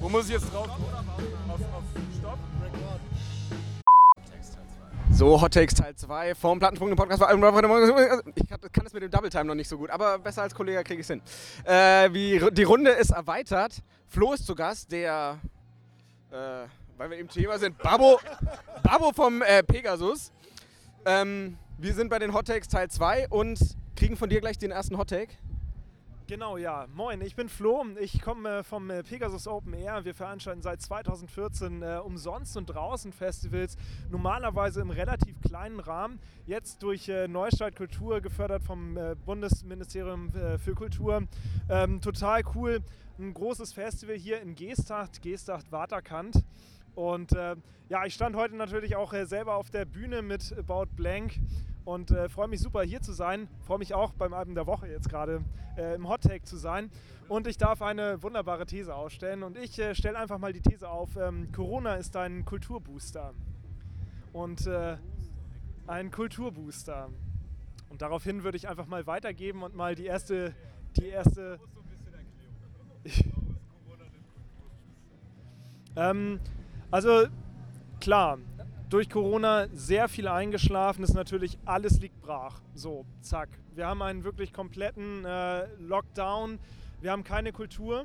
[0.00, 0.84] Wo muss ich jetzt draufdrücken?
[1.48, 1.84] Auf, auf
[2.18, 2.38] Stopp?
[5.14, 7.22] So, Hot Takes Teil 2 vom Plattensprung im Podcast.
[7.22, 10.54] Ich kann, kann es mit dem Double Time noch nicht so gut, aber besser als
[10.54, 11.20] Kollege kriege ich es hin.
[11.64, 13.82] Äh, wie, die Runde ist erweitert.
[14.08, 15.38] Flo ist zu Gast, der,
[16.30, 16.36] äh,
[16.96, 18.20] weil wir im Thema sind, Babo,
[18.82, 20.32] Babo vom äh, Pegasus.
[21.04, 23.58] Ähm, wir sind bei den Hot Takes Teil 2 und
[23.96, 25.34] kriegen von dir gleich den ersten Hot Take.
[26.32, 26.86] Genau, ja.
[26.94, 27.84] Moin, ich bin Flo.
[28.00, 30.06] Ich komme äh, vom äh, Pegasus Open Air.
[30.06, 33.76] Wir veranstalten seit 2014 äh, umsonst und draußen Festivals,
[34.08, 36.18] normalerweise im relativ kleinen Rahmen.
[36.46, 41.28] Jetzt durch äh, Neustadt Kultur, gefördert vom äh, Bundesministerium äh, für Kultur.
[41.68, 42.80] Ähm, total cool.
[43.18, 46.42] Ein großes Festival hier in Geesthacht, Geesthacht Waterkant.
[46.94, 47.32] Und
[47.88, 51.38] ja, ich stand heute natürlich auch selber auf der Bühne mit About Blank
[51.84, 53.48] und äh, freue mich super hier zu sein.
[53.66, 55.42] Freue mich auch beim Album der Woche jetzt gerade
[55.76, 56.90] äh, im Hot Take zu sein.
[57.28, 59.42] Und ich darf eine wunderbare These ausstellen.
[59.42, 63.34] Und ich äh, stelle einfach mal die These auf: ähm, Corona ist ein Kulturbooster.
[64.32, 64.96] Und äh,
[65.86, 67.10] ein Kulturbooster.
[67.88, 70.54] Und daraufhin würde ich einfach mal weitergeben und mal die erste,
[70.96, 71.58] die erste.
[75.96, 76.40] ähm,
[76.90, 77.26] also
[78.00, 78.38] klar,
[78.92, 82.60] durch Corona sehr viel eingeschlafen, ist natürlich alles liegt brach.
[82.74, 83.48] So, zack.
[83.74, 86.58] Wir haben einen wirklich kompletten äh, Lockdown.
[87.00, 88.04] Wir haben keine Kultur.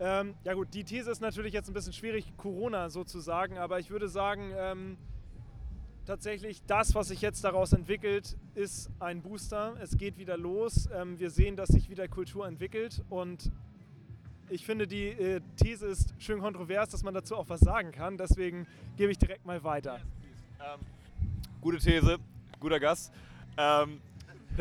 [0.00, 3.90] Ähm, ja gut, die These ist natürlich jetzt ein bisschen schwierig, Corona sozusagen, aber ich
[3.90, 4.96] würde sagen, ähm,
[6.06, 9.76] tatsächlich das, was sich jetzt daraus entwickelt, ist ein Booster.
[9.80, 10.88] Es geht wieder los.
[10.92, 13.52] Ähm, wir sehen, dass sich wieder Kultur entwickelt und
[14.50, 18.18] ich finde, die äh, These ist schön kontrovers, dass man dazu auch was sagen kann.
[18.18, 20.00] Deswegen gebe ich direkt mal weiter.
[20.60, 20.80] Ähm,
[21.60, 22.18] gute These,
[22.58, 23.12] guter Gast.
[23.56, 24.00] Ähm,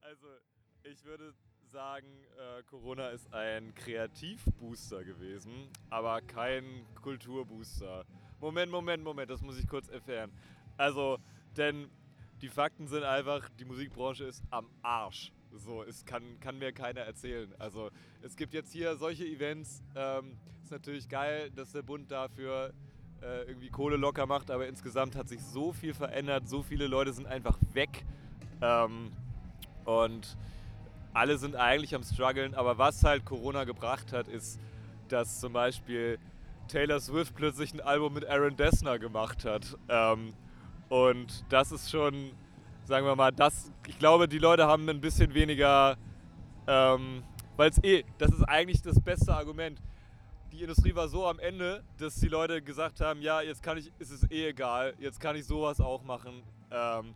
[0.00, 0.26] also,
[0.82, 1.32] ich würde
[1.70, 8.04] sagen, äh, Corona ist ein Kreativbooster gewesen, aber kein Kulturbooster.
[8.40, 10.32] Moment, Moment, Moment, das muss ich kurz erklären.
[10.76, 11.18] Also,
[11.56, 11.88] denn
[12.42, 15.32] die Fakten sind einfach, die Musikbranche ist am Arsch.
[15.56, 17.52] So, es kann, kann mir keiner erzählen.
[17.58, 17.90] Also,
[18.22, 19.82] es gibt jetzt hier solche Events.
[19.94, 22.72] Ähm, ist natürlich geil, dass der Bund dafür
[23.22, 27.12] äh, irgendwie Kohle locker macht, aber insgesamt hat sich so viel verändert, so viele Leute
[27.12, 28.04] sind einfach weg
[28.60, 29.12] ähm,
[29.84, 30.36] und
[31.12, 34.58] alle sind eigentlich am struggeln, aber was halt Corona gebracht hat, ist,
[35.08, 36.18] dass zum Beispiel
[36.68, 39.76] Taylor Swift plötzlich ein Album mit Aaron Dessner gemacht hat.
[39.88, 40.32] Ähm,
[40.88, 42.32] und das ist schon,
[42.84, 45.96] sagen wir mal, das, ich glaube, die Leute haben ein bisschen weniger,
[46.66, 47.22] ähm,
[47.56, 49.80] weil es eh, das ist eigentlich das beste Argument.
[50.52, 53.90] Die Industrie war so am Ende, dass die Leute gesagt haben, ja, jetzt kann ich,
[53.98, 56.42] ist es eh egal, jetzt kann ich sowas auch machen.
[56.70, 57.14] Ähm,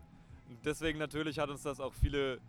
[0.64, 2.40] deswegen natürlich hat uns das auch viele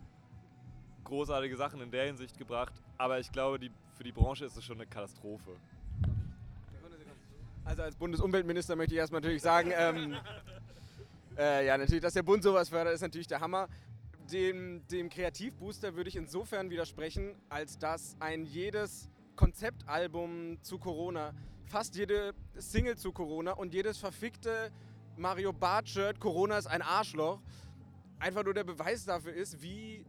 [1.04, 4.64] großartige Sachen in der Hinsicht gebracht, aber ich glaube, die, für die Branche ist es
[4.64, 5.52] schon eine Katastrophe.
[7.66, 10.16] Also als Bundesumweltminister möchte ich erstmal natürlich sagen, ähm,
[11.40, 13.68] äh, ja, natürlich, dass der Bund sowas fördert, ist natürlich der Hammer.
[14.32, 21.34] Dem, dem Kreativbooster würde ich insofern widersprechen, als dass ein jedes Konzeptalbum zu Corona,
[21.66, 24.72] fast jede Single zu Corona und jedes verfickte
[25.18, 27.42] Mario Bart-Shirt Corona ist ein Arschloch
[28.20, 30.06] einfach nur der Beweis dafür ist, wie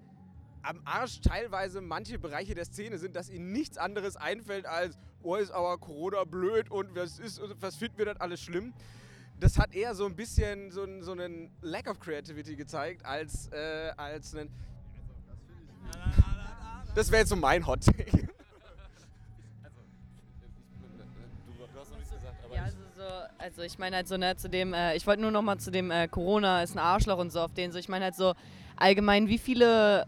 [0.63, 5.37] am Arsch teilweise manche Bereiche der Szene sind, dass ihnen nichts anderes einfällt als, oh,
[5.37, 8.75] ist aber Corona blöd und was ist, was finden wir das alles schlimm.
[9.41, 13.91] Das hat eher so ein bisschen so, so einen Lack of Creativity gezeigt, als, äh,
[13.97, 14.51] als einen.
[16.95, 18.29] Das wäre jetzt so mein Hot Take.
[22.55, 23.03] Ja, also, so,
[23.39, 25.71] also ich meine halt so, ne, zu dem, äh, ich wollte nur noch mal zu
[25.71, 28.35] dem äh, Corona ist ein Arschloch und so auf den so, ich meine halt so
[28.77, 30.07] allgemein, wie viele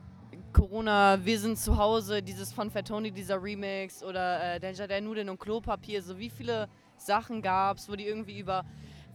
[0.52, 5.30] Corona, wir sind zu Hause, dieses von Fatoni, dieser Remix oder äh, Danger der Nudeln
[5.30, 6.68] und Klopapier, so wie viele
[6.98, 8.64] Sachen gab es, wo die irgendwie über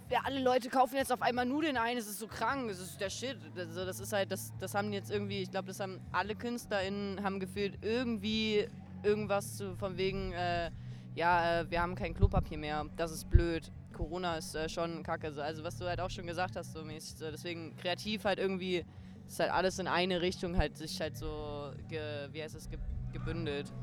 [0.10, 3.00] ja, alle Leute kaufen jetzt auf einmal Nudeln ein, es ist so krank, es ist
[3.00, 3.38] der Shit.
[3.58, 7.24] Also das ist halt, das, das haben jetzt irgendwie, ich glaube, das haben alle KünstlerInnen
[7.24, 8.67] haben gefühlt irgendwie
[9.04, 10.72] irgendwas zu, von wegen, äh,
[11.15, 13.72] ja, äh, wir haben kein Klopapier mehr, das ist blöd.
[13.93, 15.32] Corona ist äh, schon kacke.
[15.34, 15.41] So.
[15.41, 17.17] Also was du halt auch schon gesagt hast, so mäßig.
[17.17, 17.32] So.
[17.32, 18.86] Deswegen kreativ halt irgendwie
[19.28, 22.80] ist halt alles in eine Richtung halt sich halt so, ge, wie heißt es, ge,
[23.12, 23.74] gebündelt.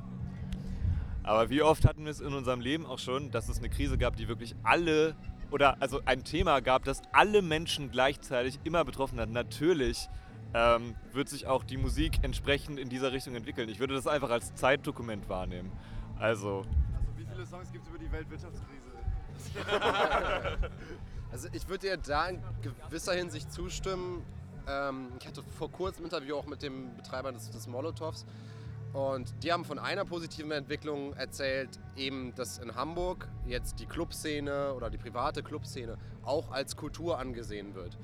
[1.22, 3.98] Aber wie oft hatten wir es in unserem Leben auch schon, dass es eine Krise
[3.98, 5.16] gab, die wirklich alle
[5.50, 9.28] oder also ein Thema gab, das alle Menschen gleichzeitig immer betroffen hat.
[9.28, 10.08] Natürlich
[10.54, 13.68] ähm, wird sich auch die Musik entsprechend in dieser Richtung entwickeln.
[13.68, 15.72] Ich würde das einfach als Zeitdokument wahrnehmen.
[16.18, 16.58] Also.
[16.58, 16.66] Also
[17.16, 18.80] wie viele Songs gibt es über die Weltwirtschaftskrise?
[21.34, 24.22] Also ich würde dir da in gewisser Hinsicht zustimmen.
[24.68, 28.24] Ähm, ich hatte vor kurzem ein Interview auch mit dem Betreiber des, des Molotovs
[28.94, 34.72] und die haben von einer positiven Entwicklung erzählt, eben dass in Hamburg jetzt die Clubszene
[34.72, 37.98] oder die private Clubszene auch als Kultur angesehen wird.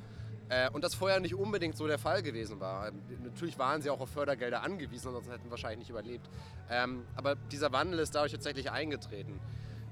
[0.49, 2.91] Äh, und das vorher nicht unbedingt so der Fall gewesen war.
[3.23, 6.29] Natürlich waren sie auch auf Fördergelder angewiesen, sonst hätten sie wahrscheinlich nicht überlebt.
[6.69, 9.39] Ähm, aber dieser Wandel ist dadurch tatsächlich eingetreten.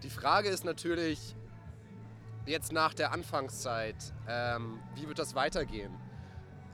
[0.03, 1.37] Die Frage ist natürlich
[2.45, 5.95] jetzt nach der Anfangszeit, ähm, wie wird das weitergehen?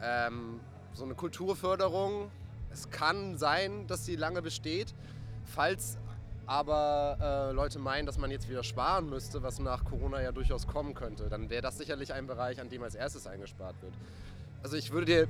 [0.01, 0.61] Ähm,
[0.95, 2.31] so eine Kulturförderung,
[2.75, 4.95] es kann sein, dass sie lange besteht.
[5.45, 5.97] Falls
[6.47, 7.17] aber
[7.51, 10.93] äh, Leute meinen, dass man jetzt wieder sparen müsste, was nach Corona ja durchaus kommen
[10.93, 13.95] könnte, dann wäre das sicherlich ein Bereich, an dem als erstes eingespart wird.
[14.63, 15.29] Also ich würde dir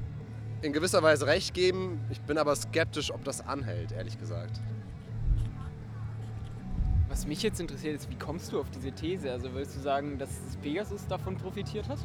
[0.63, 4.61] in gewisser Weise recht geben, ich bin aber skeptisch, ob das anhält, ehrlich gesagt.
[7.09, 9.31] Was mich jetzt interessiert ist, wie kommst du auf diese These?
[9.31, 10.31] Also willst du sagen, dass
[10.63, 11.99] Pegasus davon profitiert hat?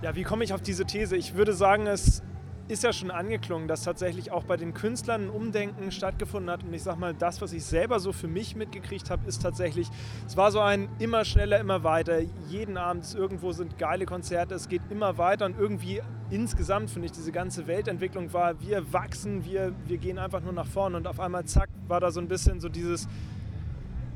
[0.00, 1.16] Ja, wie komme ich auf diese These?
[1.16, 2.22] Ich würde sagen, es
[2.72, 6.64] ist ja schon angeklungen, dass tatsächlich auch bei den Künstlern ein Umdenken stattgefunden hat.
[6.64, 9.88] Und ich sag mal, das, was ich selber so für mich mitgekriegt habe, ist tatsächlich,
[10.26, 12.20] es war so ein immer schneller, immer weiter.
[12.48, 17.12] Jeden Abend irgendwo sind geile Konzerte, es geht immer weiter und irgendwie insgesamt finde ich,
[17.12, 21.20] diese ganze Weltentwicklung war, wir wachsen, wir, wir gehen einfach nur nach vorne und auf
[21.20, 23.06] einmal zack, war da so ein bisschen so dieses,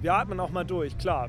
[0.00, 1.28] wir atmen auch mal durch, klar.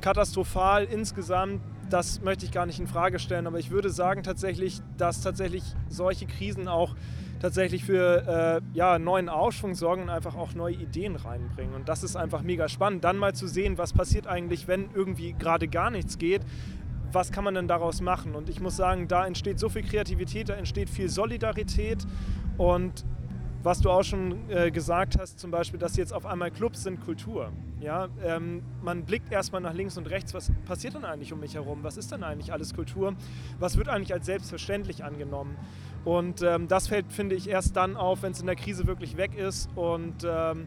[0.00, 4.80] Katastrophal insgesamt, das möchte ich gar nicht in Frage stellen, aber ich würde sagen tatsächlich,
[4.96, 6.94] dass tatsächlich solche Krisen auch
[7.40, 11.74] tatsächlich für äh, ja, neuen Aufschwung sorgen und einfach auch neue Ideen reinbringen.
[11.74, 15.34] Und das ist einfach mega spannend, dann mal zu sehen, was passiert eigentlich, wenn irgendwie
[15.34, 16.42] gerade gar nichts geht.
[17.10, 18.34] Was kann man denn daraus machen?
[18.34, 22.06] Und ich muss sagen, da entsteht so viel Kreativität, da entsteht viel Solidarität
[22.58, 23.04] und
[23.62, 27.00] was du auch schon äh, gesagt hast, zum Beispiel, dass jetzt auf einmal Clubs sind
[27.00, 27.52] Kultur.
[27.80, 31.54] Ja, ähm, man blickt erstmal nach links und rechts, was passiert denn eigentlich um mich
[31.54, 31.82] herum?
[31.82, 33.14] Was ist denn eigentlich alles Kultur?
[33.58, 35.56] Was wird eigentlich als selbstverständlich angenommen?
[36.04, 39.16] Und ähm, das fällt, finde ich, erst dann auf, wenn es in der Krise wirklich
[39.16, 39.68] weg ist.
[39.74, 40.66] Und ähm,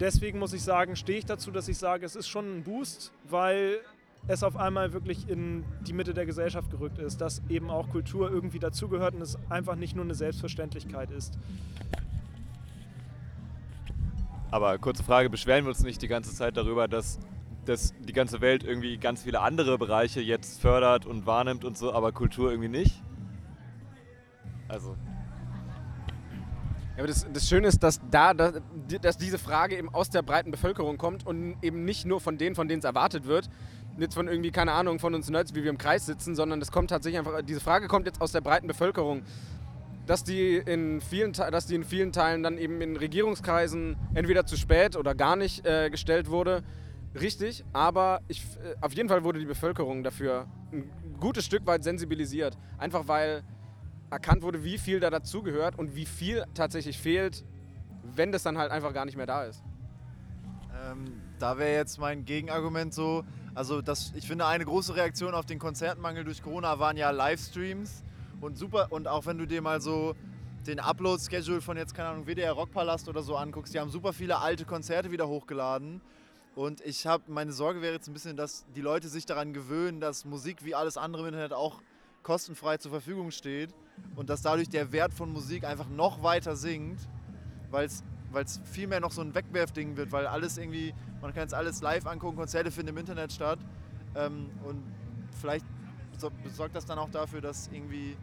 [0.00, 3.12] deswegen muss ich sagen, stehe ich dazu, dass ich sage, es ist schon ein Boost,
[3.28, 3.80] weil
[4.28, 8.30] es auf einmal wirklich in die Mitte der Gesellschaft gerückt ist, dass eben auch Kultur
[8.30, 11.38] irgendwie dazugehört und es einfach nicht nur eine Selbstverständlichkeit ist.
[14.50, 17.18] Aber kurze Frage, beschweren wir uns nicht die ganze Zeit darüber, dass
[17.64, 21.92] dass die ganze Welt irgendwie ganz viele andere Bereiche jetzt fördert und wahrnimmt und so,
[21.92, 23.02] aber Kultur irgendwie nicht.
[24.68, 24.96] Also.
[26.96, 28.60] Ja, aber das, das Schöne ist, dass da, dass,
[29.00, 32.54] dass diese Frage eben aus der breiten Bevölkerung kommt und eben nicht nur von denen,
[32.54, 33.48] von denen es erwartet wird.
[33.98, 36.72] Jetzt von irgendwie, keine Ahnung, von uns Nerds, wie wir im Kreis sitzen, sondern es
[36.72, 39.22] kommt tatsächlich einfach, diese Frage kommt jetzt aus der breiten Bevölkerung.
[40.10, 44.56] Dass die, in vielen, dass die in vielen Teilen dann eben in Regierungskreisen entweder zu
[44.56, 46.64] spät oder gar nicht äh, gestellt wurde.
[47.14, 51.84] Richtig, aber ich, äh, auf jeden Fall wurde die Bevölkerung dafür ein gutes Stück weit
[51.84, 52.58] sensibilisiert.
[52.76, 53.44] Einfach weil
[54.10, 57.44] erkannt wurde, wie viel da dazugehört und wie viel tatsächlich fehlt,
[58.02, 59.62] wenn das dann halt einfach gar nicht mehr da ist.
[60.90, 61.04] Ähm,
[61.38, 63.22] da wäre jetzt mein Gegenargument so,
[63.54, 68.02] also das, ich finde eine große Reaktion auf den Konzertmangel durch Corona waren ja Livestreams
[68.40, 70.14] und super und auch wenn du dir mal so
[70.66, 74.38] den Upload-Schedule von jetzt, keine Ahnung, WDR Rockpalast oder so anguckst, die haben super viele
[74.38, 76.00] alte Konzerte wieder hochgeladen.
[76.54, 80.00] Und ich habe, meine Sorge wäre jetzt ein bisschen, dass die Leute sich daran gewöhnen,
[80.00, 81.80] dass Musik wie alles andere im Internet auch
[82.22, 83.70] kostenfrei zur Verfügung steht
[84.16, 87.00] und dass dadurch der Wert von Musik einfach noch weiter sinkt,
[87.70, 88.02] weil es
[88.64, 92.06] viel mehr noch so ein Wegwerfding wird, weil alles irgendwie, man kann jetzt alles live
[92.06, 93.58] angucken, Konzerte finden im Internet statt.
[94.14, 94.82] Ähm, und
[95.40, 95.64] vielleicht
[96.20, 98.16] so, sorgt das dann auch dafür, dass irgendwie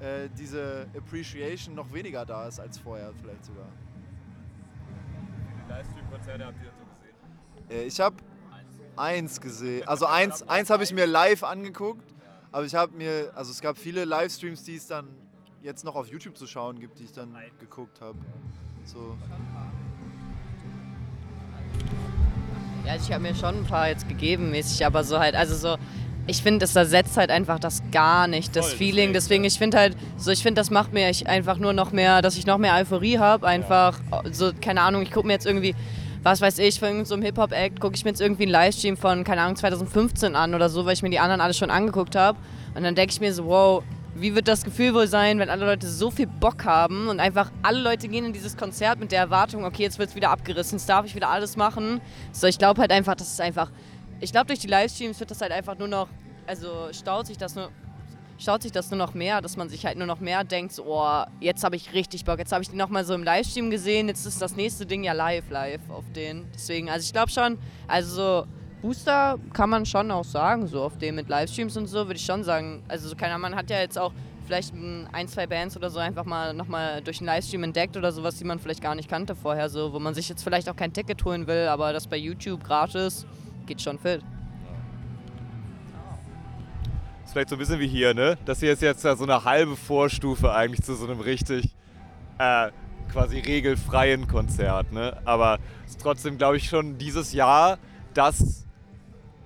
[0.00, 3.66] äh, diese Appreciation noch weniger da ist als vorher vielleicht sogar.
[5.64, 7.82] Die Livestream-Konzerte habt ihr so gesehen?
[7.82, 8.16] Äh, ich habe
[8.96, 12.14] eins gesehen, also eins, eins habe ich mir live angeguckt,
[12.52, 15.08] aber ich habe mir, also es gab viele Livestreams, die es dann
[15.62, 18.18] jetzt noch auf YouTube zu schauen gibt, die ich dann geguckt habe.
[18.84, 19.16] So.
[22.86, 25.76] Ja, ich habe mir schon ein paar jetzt gegeben, mäßig, aber so halt, also so,
[26.30, 29.12] ich finde, es ersetzt halt einfach das gar nicht, das Voll, Feeling.
[29.12, 32.22] Deswegen, ich finde halt, so, ich finde, das macht mir ich einfach nur noch mehr,
[32.22, 33.46] dass ich noch mehr Euphorie habe.
[33.46, 33.98] Einfach,
[34.30, 35.74] so, keine Ahnung, ich gucke mir jetzt irgendwie,
[36.22, 38.96] was weiß ich, von irgendeinem so einem Hip-Hop-Act, gucke ich mir jetzt irgendwie einen Livestream
[38.96, 42.14] von, keine Ahnung, 2015 an oder so, weil ich mir die anderen alle schon angeguckt
[42.14, 42.38] habe.
[42.74, 43.82] Und dann denke ich mir so, wow,
[44.14, 47.50] wie wird das Gefühl wohl sein, wenn alle Leute so viel Bock haben und einfach
[47.62, 50.78] alle Leute gehen in dieses Konzert mit der Erwartung, okay, jetzt wird es wieder abgerissen,
[50.78, 52.00] jetzt darf ich wieder alles machen.
[52.32, 53.70] So, ich glaube halt einfach, das ist einfach,
[54.20, 56.08] ich glaube durch die Livestreams wird das halt einfach nur noch,
[56.46, 57.70] also staut sich das nur,
[58.38, 60.84] staut sich das nur noch mehr, dass man sich halt nur noch mehr denkt, so,
[60.86, 64.08] oh, jetzt habe ich richtig Bock, jetzt habe ich die nochmal so im Livestream gesehen,
[64.08, 66.46] jetzt ist das nächste Ding ja live, live auf den.
[66.54, 68.46] Deswegen, also ich glaube schon, also so
[68.82, 72.24] Booster kann man schon auch sagen, so auf dem mit Livestreams und so, würde ich
[72.24, 72.82] schon sagen.
[72.88, 74.12] Also so, keine Ahnung, man hat ja jetzt auch
[74.46, 74.74] vielleicht
[75.12, 78.44] ein, zwei Bands oder so einfach mal nochmal durch einen Livestream entdeckt oder sowas, die
[78.44, 81.24] man vielleicht gar nicht kannte vorher, so, wo man sich jetzt vielleicht auch kein Ticket
[81.24, 83.26] holen will, aber das bei YouTube gratis
[83.70, 84.20] geht schon fit.
[87.24, 88.36] Ist vielleicht so ein bisschen wie hier, ne?
[88.44, 91.72] Das hier ist jetzt ja so eine halbe Vorstufe eigentlich zu so einem richtig
[92.38, 92.72] äh,
[93.12, 95.22] quasi regelfreien Konzert, ne?
[95.24, 97.78] Aber ist trotzdem, glaube ich, schon dieses Jahr
[98.12, 98.66] das,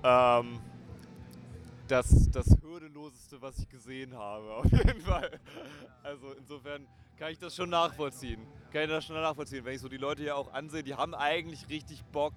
[0.03, 0.59] ähm,
[1.87, 5.29] das, das Hürdeloseste, was ich gesehen habe, auf jeden Fall.
[6.01, 6.87] Also insofern
[7.19, 8.41] kann ich das schon nachvollziehen.
[8.73, 11.13] Kann ich das schon nachvollziehen, wenn ich so die Leute hier auch ansehe, die haben
[11.13, 12.33] eigentlich richtig Bock,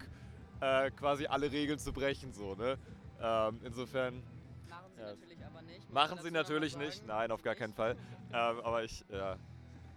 [0.61, 2.77] äh, quasi alle Regeln zu brechen, so, ne?
[3.21, 4.23] Ähm, insofern.
[4.69, 5.07] Machen sie Ja.
[5.09, 5.93] natürlich aber nicht.
[5.93, 7.97] Machen sie natürlich nicht, nein, auf gar keinen Fall.
[8.33, 9.37] Ähm, aber ich, ja.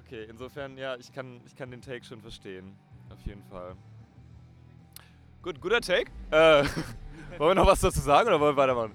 [0.06, 2.76] Okay, insofern, ja, ich kann, ich kann den Take schon verstehen.
[3.10, 3.76] Auf jeden Fall.
[5.41, 6.12] Gut, guter Take.
[6.32, 6.63] Äh,
[7.38, 8.93] wollen wir noch was dazu sagen oder wollen wir weitermachen?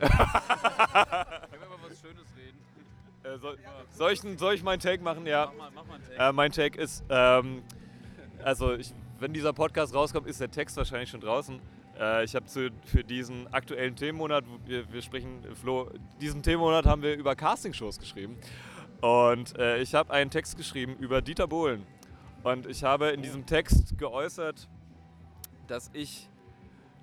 [0.00, 2.58] Können wir mal was Schönes reden?
[3.22, 3.58] Äh, soll,
[3.90, 5.26] soll, ich, soll ich meinen Take machen?
[5.26, 5.46] Ja.
[5.46, 6.18] Mach mal, mach mal einen Take.
[6.18, 7.62] Äh, mein Take ist, ähm,
[8.42, 11.60] also ich, wenn dieser Podcast rauskommt, ist der Text wahrscheinlich schon draußen.
[11.98, 17.14] Äh, ich habe für diesen aktuellen Themenmonat, wir, wir sprechen, Flo, diesen Themenmonat haben wir
[17.14, 18.36] über Castingshows geschrieben.
[19.02, 21.86] Und äh, ich habe einen Text geschrieben über Dieter Bohlen.
[22.42, 24.68] Und ich habe in diesem Text geäußert,
[25.68, 26.28] dass ich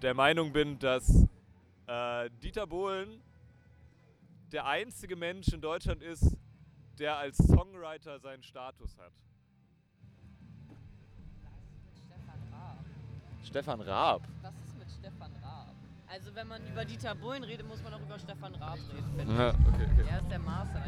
[0.02, 1.28] der Meinung bin, dass
[1.86, 3.22] äh, Dieter Bohlen
[4.52, 6.36] der einzige Mensch in Deutschland ist,
[6.98, 9.12] der als Songwriter seinen Status hat.
[13.48, 14.24] Stefan Raab.
[14.42, 15.74] Was ist mit Stefan Raab?
[16.08, 19.50] Also wenn man über Dieter Bohlen redet, muss man auch über Stefan Raab reden, Ja,
[19.50, 20.06] okay, okay.
[20.10, 20.84] Er ist der Master.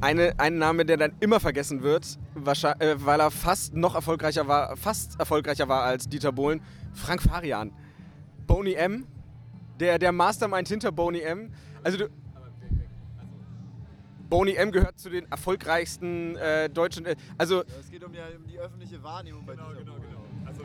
[0.00, 4.76] Eine, ein Name, der dann immer vergessen wird, äh, weil er fast noch erfolgreicher war,
[4.76, 6.60] fast erfolgreicher war als Dieter Bohlen,
[6.92, 7.70] Frank Farian.
[8.46, 9.06] Boney M,
[9.78, 11.52] der, der Mastermind hinter Boney M.
[11.84, 12.08] Also du,
[14.28, 17.04] Boney M gehört zu den erfolgreichsten äh, deutschen.
[17.06, 19.88] Äh, also Es geht um die, um die öffentliche Wahrnehmung bei Dieter Bohlen.
[19.88, 20.19] Also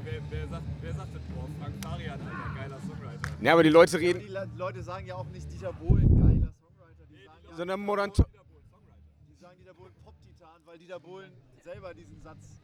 [0.06, 3.30] wer, wer, sagt, wer sagt denn, boah, Frank Farian, Alter, geiler Songwriter.
[3.42, 6.54] ja, aber die Leute reden, Die Le- Leute sagen ja auch nicht Dieter Bohlen, geiler
[6.54, 7.04] Songwriter.
[7.10, 8.12] Die sagen, ja, sondern modern.
[8.14, 11.32] die sagen Dieter Bohlen Pop-Titan, weil Dieter Bohlen
[11.64, 12.62] selber diesen Satz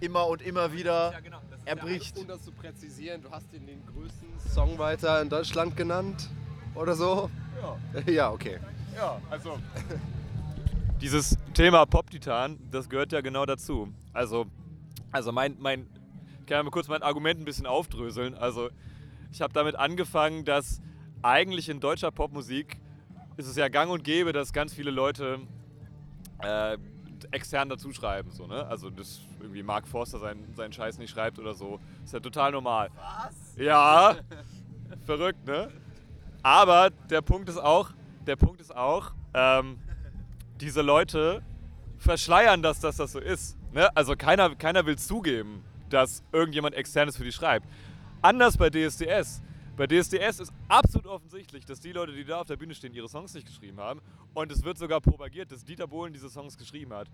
[0.00, 2.18] immer und immer wieder genau, erbricht.
[2.18, 6.28] Um das zu präzisieren, du hast ihn den größten Songwriter in Deutschland genannt
[6.74, 7.30] oder so?
[7.62, 8.02] Ja.
[8.12, 8.58] Ja, okay.
[8.94, 9.58] Ja, also.
[11.00, 13.88] Dieses Thema Pop-Titan, das gehört ja genau dazu.
[14.12, 14.46] Also,
[15.12, 15.86] also mein, mein,
[16.46, 18.34] kann ja mal kurz mein Argument ein bisschen aufdröseln.
[18.34, 18.70] Also,
[19.32, 20.80] ich habe damit angefangen, dass
[21.22, 22.78] eigentlich in deutscher Popmusik
[23.36, 25.40] ist es ja gang und gäbe, dass ganz viele Leute
[26.42, 26.78] äh,
[27.30, 28.30] extern dazu schreiben.
[28.30, 28.66] So, ne?
[28.66, 31.80] Also, dass irgendwie Mark Forster seinen, seinen Scheiß nicht schreibt oder so.
[32.04, 32.90] Ist ja total normal.
[32.96, 33.56] Was?
[33.56, 34.16] Ja,
[35.04, 35.70] verrückt, ne?
[36.42, 37.90] Aber der Punkt ist auch,
[38.26, 39.78] der Punkt ist auch, ähm,
[40.60, 41.42] diese Leute
[41.98, 43.56] verschleiern das, dass das so ist.
[43.72, 43.94] Ne?
[43.96, 47.68] Also keiner, keiner will zugeben, dass irgendjemand externes für die schreibt.
[48.22, 49.42] Anders bei DSDS.
[49.76, 53.08] Bei DSDS ist absolut offensichtlich, dass die Leute, die da auf der Bühne stehen, ihre
[53.08, 54.00] Songs nicht geschrieben haben.
[54.32, 57.08] Und es wird sogar propagiert, dass Dieter Bohlen diese Songs geschrieben hat.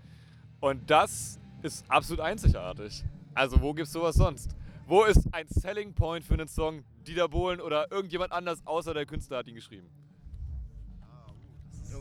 [0.61, 3.03] Und das ist absolut einzigartig.
[3.33, 4.55] Also wo gibt's sowas sonst?
[4.85, 9.05] Wo ist ein Selling Point für einen Song Dieter Bohlen oder irgendjemand anders außer der
[9.05, 9.89] Künstler hat ihn geschrieben?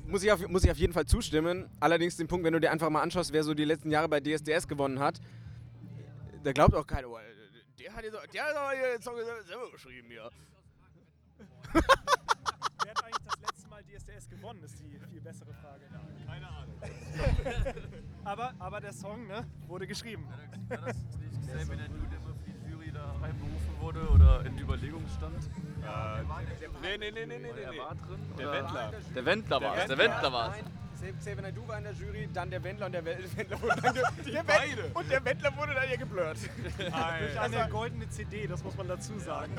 [0.07, 1.69] Muss ich, auf, muss ich auf jeden Fall zustimmen.
[1.81, 4.21] Allerdings den Punkt, wenn du dir einfach mal anschaust, wer so die letzten Jahre bei
[4.21, 5.21] DSDS gewonnen hat,
[6.43, 7.19] da glaubt auch keiner, oh,
[7.79, 10.31] der hat, jetzt, der hat aber den Song selber geschrieben hier.
[11.73, 15.85] Wer hat eigentlich das letzte Mal DSDS gewonnen, ist die viel bessere Frage.
[16.27, 16.81] keine Ahnung.
[18.25, 20.29] aber, aber der Song ne, wurde geschrieben.
[20.69, 24.59] War das nicht Xavier Nadu, der immer für die Jury da reinberufen wurde oder in
[24.59, 25.45] Überlegung stand?
[25.83, 26.23] Äh,
[26.81, 27.79] nee, nee, nee, nee, nee, Oder nee.
[27.79, 28.21] er war drin?
[28.39, 28.53] Der?
[28.53, 28.93] Wendler.
[29.15, 29.87] Der Wendler war es.
[29.87, 30.65] Der Wendler war es.
[31.03, 33.95] Nein, Xavier Nadu war in der Jury, dann der Wendler und der Wendler wurde dann
[33.95, 36.39] ge der Wend- Und der Wendler wurde dann hier geblurrt.
[36.79, 39.53] Durch eine goldene CD, das muss man dazu sagen.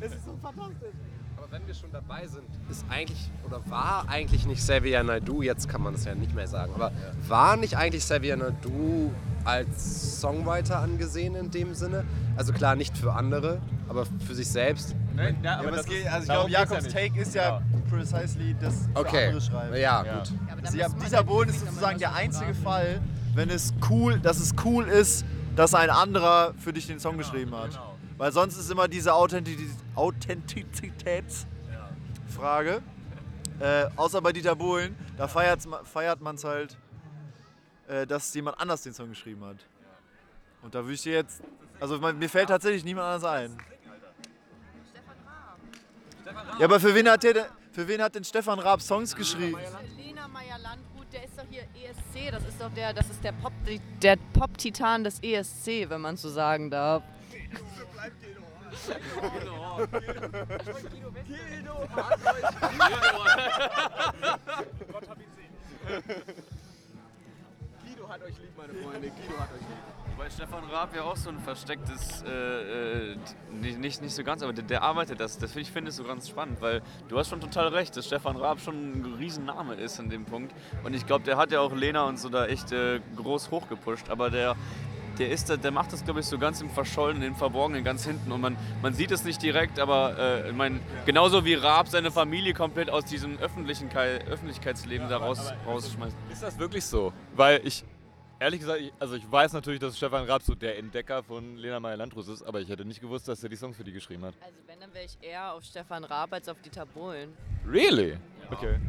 [0.00, 0.88] Das ist so fantastisch.
[1.36, 5.68] Aber wenn wir schon dabei sind, ist eigentlich oder war eigentlich nicht Xavier Naidoo, jetzt
[5.68, 6.92] kann man es ja nicht mehr sagen, aber
[7.28, 9.10] war nicht eigentlich Xavier Naidoo
[9.44, 12.04] als Songwriter angesehen in dem Sinne?
[12.36, 14.94] Also klar, nicht für andere, aber für sich selbst.
[15.16, 16.88] Nee, ja, Ja, aber aber das geht, also ich glaube, ja Jakobs.
[16.88, 19.74] Take ist ja precisely das für Okay, andere schreiben.
[19.76, 20.18] ja, Ja.
[20.18, 20.32] gut.
[20.74, 23.00] Ja, dieser Boden ist sozusagen der einzige Fall,
[23.34, 25.24] wenn es cool, dass es cool ist,
[25.56, 27.70] dass ein anderer für dich den Song geschrieben hat.
[27.70, 27.96] genau.
[28.16, 29.58] Weil sonst ist immer diese Authentiz
[29.94, 32.82] Authentizitätsfrage.
[33.58, 36.76] Äh, außer bei Dieter Bohlen, da feiert man es halt,
[37.88, 39.56] äh, dass jemand anders den Song geschrieben hat.
[40.62, 41.42] Und da würde ich dir jetzt,
[41.78, 43.56] also man, mir fällt tatsächlich niemand anders ein.
[46.58, 49.58] Ja, aber für wen hat der, denn- für wen hat denn Stefan Raab Songs geschrieben?
[49.96, 53.52] Lena Meyer-Landrut, der ist doch hier ESC, das ist doch der, das ist der Pop,
[54.02, 57.02] der Pop-Titan des ESC, wenn man so sagen darf.
[67.82, 69.10] Guido hat euch lieb, meine Freunde.
[69.10, 69.99] Guido hat euch lieb.
[70.20, 73.16] Wobei Stefan Raab ja auch so ein verstecktes, äh, äh,
[73.58, 75.38] nicht, nicht, nicht so ganz, aber der, der arbeitet das.
[75.38, 78.04] Das finde ich finde ich so ganz spannend, weil du hast schon total recht, dass
[78.04, 80.54] Stefan Raab schon ein Riesenname ist in dem Punkt.
[80.84, 84.10] Und ich glaube, der hat ja auch Lena und so da echt äh, groß hochgepusht,
[84.10, 84.56] aber der,
[85.18, 88.30] der ist, der macht das, glaube ich, so ganz im Verschollenen, im Verborgenen, ganz hinten.
[88.30, 92.10] Und man, man sieht es nicht direkt, aber äh, ich mein, genauso wie Raab seine
[92.10, 96.14] Familie komplett aus diesem öffentlichen Öffentlichkeitsleben da raus, rausschmeißt.
[96.30, 97.10] Ist das wirklich so?
[97.34, 97.86] Weil ich,
[98.40, 101.78] ehrlich gesagt, ich, also ich weiß natürlich, dass Stefan Raab so der Entdecker von Lena
[101.78, 104.34] Meyer-Landrut ist, aber ich hätte nicht gewusst, dass er die Songs für die geschrieben hat.
[104.40, 107.32] Also wenn, dann wäre ich eher auf Stefan Raab als auf Dieter Bohlen.
[107.64, 108.16] Really?
[108.50, 108.80] Okay.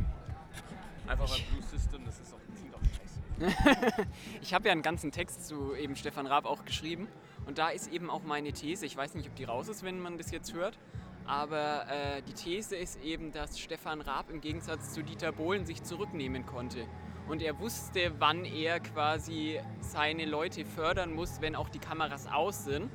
[1.06, 4.08] Einfach beim Blue System, das ist auch, klingt auch scheiße.
[4.42, 7.08] Ich habe ja einen ganzen Text zu eben Stefan Raab auch geschrieben.
[7.46, 10.00] Und da ist eben auch meine These, ich weiß nicht, ob die raus ist, wenn
[10.00, 10.78] man das jetzt hört,
[11.26, 15.84] aber äh, die These ist eben, dass Stefan Raab im Gegensatz zu Dieter Bohlen sich
[15.84, 16.86] zurücknehmen konnte.
[17.32, 22.66] Und er wusste, wann er quasi seine Leute fördern muss, wenn auch die Kameras aus
[22.66, 22.92] sind.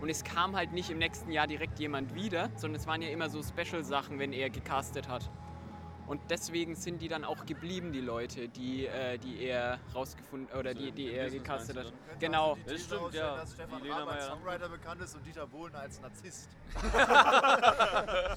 [0.00, 3.08] Und es kam halt nicht im nächsten Jahr direkt jemand wieder, sondern es waren ja
[3.08, 5.28] immer so Special-Sachen, wenn er gecastet hat.
[6.12, 10.74] Und deswegen sind die dann auch geblieben, die Leute, die, äh, die er rausgefunden oder
[10.74, 11.90] die, die er gecastet hat.
[12.20, 12.54] Genau.
[12.54, 13.36] Die These stimmt, ja.
[13.36, 16.50] Dass Stefan Die Lena Raab als Songwriter bekannt ist und Dieter Bohlen als Narzisst.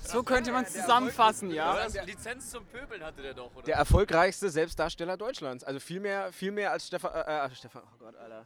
[0.04, 1.76] So könnte man es zusammenfassen, ja.
[1.76, 3.66] Das Lizenz zum Pöbeln hatte der doch, oder?
[3.66, 5.66] Der erfolgreichste Selbstdarsteller Deutschlands.
[5.66, 7.12] Also viel mehr, viel mehr als Stefan.
[7.14, 8.46] Äh, äh, Stefan, oh Gott, Alter.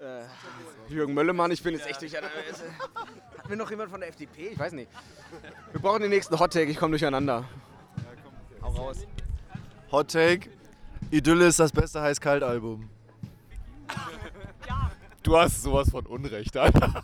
[0.00, 0.24] Äh,
[0.92, 2.16] Jürgen Möllemann, ich bin jetzt echt durch.
[2.16, 4.48] Alter, ist, äh, Hat mir noch jemand von der FDP?
[4.48, 4.90] Ich weiß nicht.
[5.70, 7.44] Wir brauchen den nächsten Hottag, ich komme durcheinander.
[8.68, 9.06] Hau raus.
[9.90, 10.50] Hot Take:
[11.10, 12.90] Idylle ist das beste Heiß-Kalt-Album.
[15.22, 17.02] Du hast sowas von Unrecht, Alter.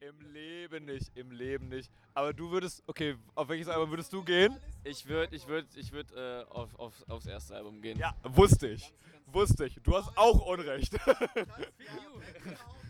[0.00, 1.90] Im Leben nicht, im Leben nicht.
[2.12, 4.54] Aber du würdest, okay, auf welches Album würdest du gehen?
[4.84, 7.98] Ich würde ich würd, ich würd, äh, auf, auf, aufs erste Album gehen.
[7.98, 8.92] Ja, wusste ich.
[9.26, 9.80] Wusste ich.
[9.82, 10.94] Du hast auch Unrecht.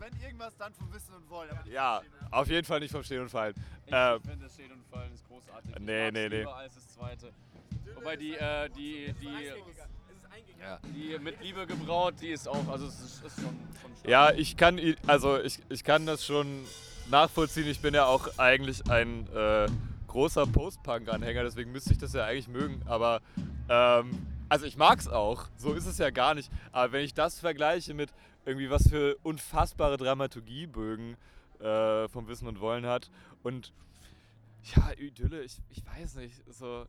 [0.00, 1.50] Wenn irgendwas, dann vom Wissen und Wollen.
[1.70, 3.54] ja, auf jeden Fall nicht vom Stehen und Fallen.
[3.86, 5.74] Ich Ähm, finde das Stehen und Fallen ist großartig.
[5.78, 6.44] Nee, nee, nee.
[6.44, 7.32] als das zweite.
[7.94, 9.26] Wobei die, äh, die, die,
[10.58, 13.44] ja, die mit Liebe gebraut, die ist auch, also es ist, ist schon,
[13.80, 14.08] schon stark.
[14.08, 16.64] Ja, ich kann, also ich, ich kann das schon
[17.10, 17.66] nachvollziehen.
[17.68, 19.66] Ich bin ja auch eigentlich ein äh,
[20.06, 22.80] großer Post-Punk-Anhänger, deswegen müsste ich das ja eigentlich mögen.
[22.86, 23.20] Aber,
[23.68, 26.50] ähm, also ich mag's auch, so ist es ja gar nicht.
[26.72, 28.10] Aber wenn ich das vergleiche mit
[28.50, 31.16] irgendwie was für unfassbare Dramaturgiebögen
[31.60, 33.10] äh, vom Wissen und Wollen hat
[33.42, 33.72] und
[34.74, 36.86] ja, Idylle, ich, ich weiß nicht, so...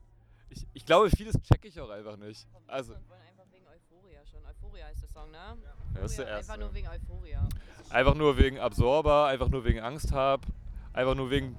[0.49, 2.45] Ich, ich glaube, vieles checke ich auch einfach nicht.
[2.68, 4.45] Also, Und wollen einfach wegen Euphoria schon.
[4.45, 5.57] Euphoria heißt der Song, ne?
[5.93, 6.51] das ist der erste.
[6.51, 7.49] Einfach nur wegen Euphoria.
[7.89, 10.45] Einfach nur wegen Absorber, einfach nur wegen Angst hab,
[10.91, 11.57] einfach nur wegen,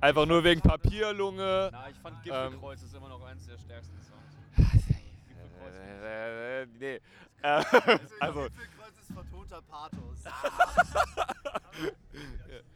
[0.00, 1.68] einfach nur wegen Papierlunge.
[1.72, 4.36] Na, ich fand Ähm, Gipfelkreuz ist immer noch eines der stärksten Songs.
[4.72, 5.74] Gipfelkreuz.
[6.04, 7.00] Äh, nee.
[7.44, 7.64] Äh,
[8.20, 8.52] also, ist
[9.12, 10.24] vertonter Pathos.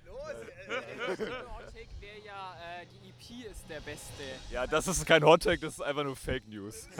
[0.09, 4.23] Hot Take wäre ja, äh, die EP ist der beste.
[4.51, 6.89] ja, das ist kein Hottag, das ist einfach nur Fake News.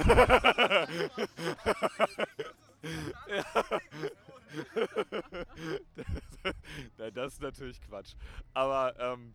[6.99, 8.15] Nein, das ist natürlich Quatsch.
[8.55, 9.35] Aber, ähm,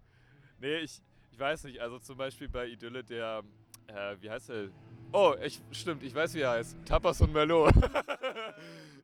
[0.60, 3.44] nee, ich, ich weiß nicht, also zum Beispiel bei Idylle der,
[3.88, 4.70] äh, wie heißt der?
[5.12, 6.78] Oh, ich, stimmt, ich weiß, wie er heißt.
[6.86, 7.74] Tapas und Merlot.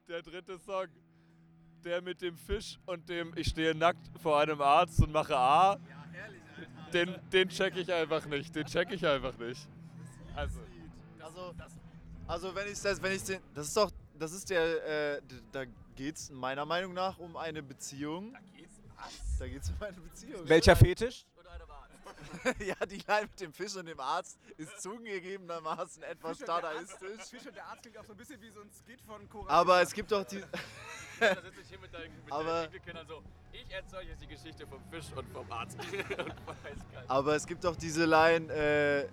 [0.08, 0.88] Der dritte Song.
[1.84, 5.78] Der mit dem Fisch und dem Ich stehe nackt vor einem Arzt und mache A.
[6.92, 8.56] Den, den check ich einfach nicht.
[8.56, 9.68] Den check ich einfach nicht.
[10.36, 10.60] Also,
[11.20, 11.54] Also,
[12.28, 15.66] also wenn ich das, wenn ich den, das ist doch, das ist der, äh, da
[15.96, 18.34] geht's meiner Meinung nach um eine Beziehung.
[18.34, 19.38] Da geht's was?
[19.38, 20.48] Da geht's um eine Beziehung.
[20.50, 21.26] Welcher Fetisch?
[22.66, 27.22] ja, die Line mit dem Fisch und dem Arzt ist zugegebenermaßen etwas dadaistisch.
[27.30, 29.50] Fisch und der Arzt klingt auch so ein bisschen wie so ein Skit von Cora.
[29.52, 30.42] Aber es gibt doch die.
[31.20, 34.68] Da sitze ich hier mit deinen, mit Aber- deinen so, ich erzähle jetzt die Geschichte
[34.68, 35.76] vom Fisch und vom Arzt.
[36.20, 36.34] und.
[37.10, 39.08] Aber es gibt doch diese Line, äh,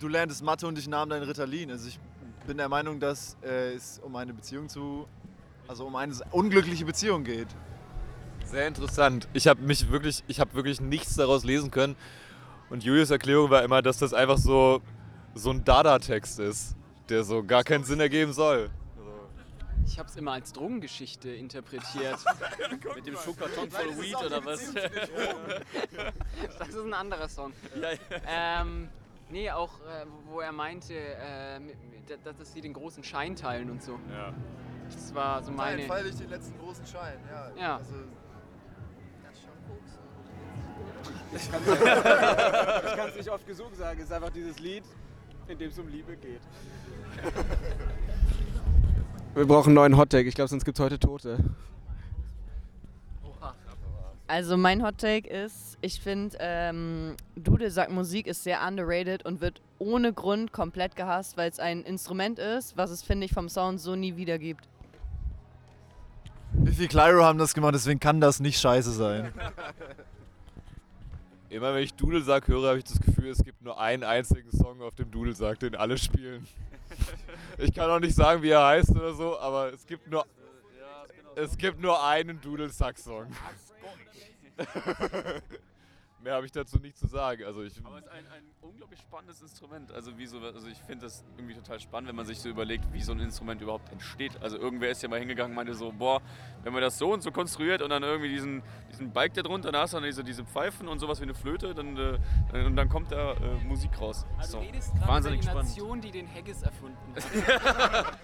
[0.00, 1.70] du lerntest Mathe und ich nahm dein Ritalin.
[1.70, 2.00] Also ich
[2.48, 5.06] bin der Meinung, dass äh, es um eine Beziehung zu,
[5.68, 7.48] also um eine unglückliche Beziehung geht.
[8.46, 9.28] sehr interessant.
[9.32, 11.94] Ich habe mich wirklich, ich habe wirklich nichts daraus lesen können.
[12.74, 14.82] Und Julius Erklärung war immer, dass das einfach so,
[15.32, 16.74] so ein Dada-Text ist,
[17.08, 18.68] der so gar keinen Sinn ergeben soll.
[19.86, 22.18] Ich habe es immer als Drogengeschichte interpretiert.
[22.96, 24.74] Mit dem Schuhkarton voll Weed oder was?
[26.58, 27.52] das ist ein anderer Song.
[27.80, 28.62] ja, ja.
[28.62, 28.88] Ähm,
[29.30, 31.60] nee, auch äh, wo er meinte, äh,
[32.24, 34.00] dass sie den großen Schein teilen und so.
[34.10, 34.34] Ja.
[34.92, 35.76] Das war so meine.
[35.76, 37.20] Nein, feierlich den letzten großen Schein.
[37.30, 37.52] Ja.
[37.56, 37.76] Ja.
[37.76, 37.94] Also,
[41.34, 41.62] Ich kann
[43.08, 43.98] es nicht oft genug sagen.
[43.98, 44.84] Es ist einfach dieses Lied,
[45.48, 46.40] in dem es um Liebe geht.
[49.34, 50.26] Wir brauchen einen neuen Hottag.
[50.26, 51.38] Ich glaube, sonst gibt es heute Tote.
[54.26, 59.60] Also mein Hot Take ist, ich finde, ähm, Dudelsack Musik ist sehr underrated und wird
[59.78, 63.80] ohne Grund komplett gehasst, weil es ein Instrument ist, was es, finde ich, vom Sound
[63.80, 64.66] so nie wieder gibt.
[66.52, 69.32] Biffy Clyro haben das gemacht, deswegen kann das nicht scheiße sein.
[71.54, 74.82] Immer wenn ich Dudelsack höre, habe ich das Gefühl, es gibt nur einen einzigen Song
[74.82, 76.46] auf dem Dudelsack, den alle spielen.
[77.58, 80.24] Ich kann auch nicht sagen, wie er heißt oder so, aber es gibt nur,
[81.34, 83.26] es gibt nur einen Dudelsack-Song.
[86.24, 87.44] Mehr habe ich dazu nicht zu sagen.
[87.44, 89.92] Also ich, Aber es ist ein, ein unglaublich spannendes Instrument.
[89.92, 92.90] Also, wie so, also ich finde das irgendwie total spannend, wenn man sich so überlegt,
[92.94, 94.32] wie so ein Instrument überhaupt entsteht.
[94.42, 96.22] Also irgendwer ist ja mal hingegangen und meinte so, boah,
[96.62, 99.70] wenn man das so und so konstruiert und dann irgendwie diesen, diesen Balk da drunter,
[99.70, 102.18] da hast du dann diese, diese Pfeifen und sowas wie eine Flöte, dann, äh,
[102.50, 104.24] dann- und dann kommt da äh, Musik raus.
[104.38, 104.58] Also so.
[104.60, 105.68] du redest gerade über wahnsinnig die spannend.
[105.68, 107.24] Nation, die den Haggis erfunden hat.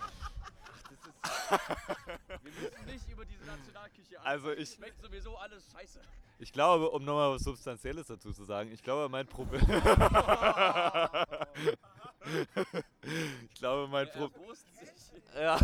[2.28, 6.00] Wir müssen nicht über diese Nationalküche Also ich- Schmeckt sowieso alles scheiße.
[6.40, 9.60] Ich glaube, um nochmal was Substanzielles dazu zu sagen, ich glaube, mein Problem.
[13.48, 14.40] ich glaube, mein Problem.
[15.34, 15.60] Ja.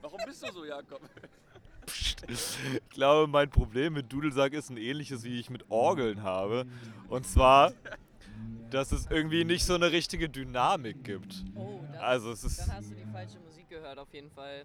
[0.00, 1.00] Warum bist du so, Jakob?
[2.28, 2.56] Ich
[2.90, 6.66] glaube, mein Problem mit Dudelsack ist ein ähnliches, wie ich mit Orgeln habe.
[7.08, 7.72] Und zwar,
[8.70, 11.44] dass es irgendwie nicht so eine richtige Dynamik gibt.
[11.56, 11.71] Oh,
[12.02, 12.58] Also es ist.
[12.60, 14.64] dann hast du die falsche Musik gehört auf jeden Fall.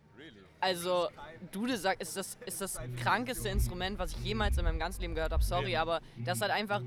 [0.60, 1.08] Also
[1.52, 5.32] Dudelsack ist das, ist das krankeste Instrument, was ich jemals in meinem ganzen Leben gehört
[5.32, 5.44] habe.
[5.44, 6.82] Sorry, aber das hat einfach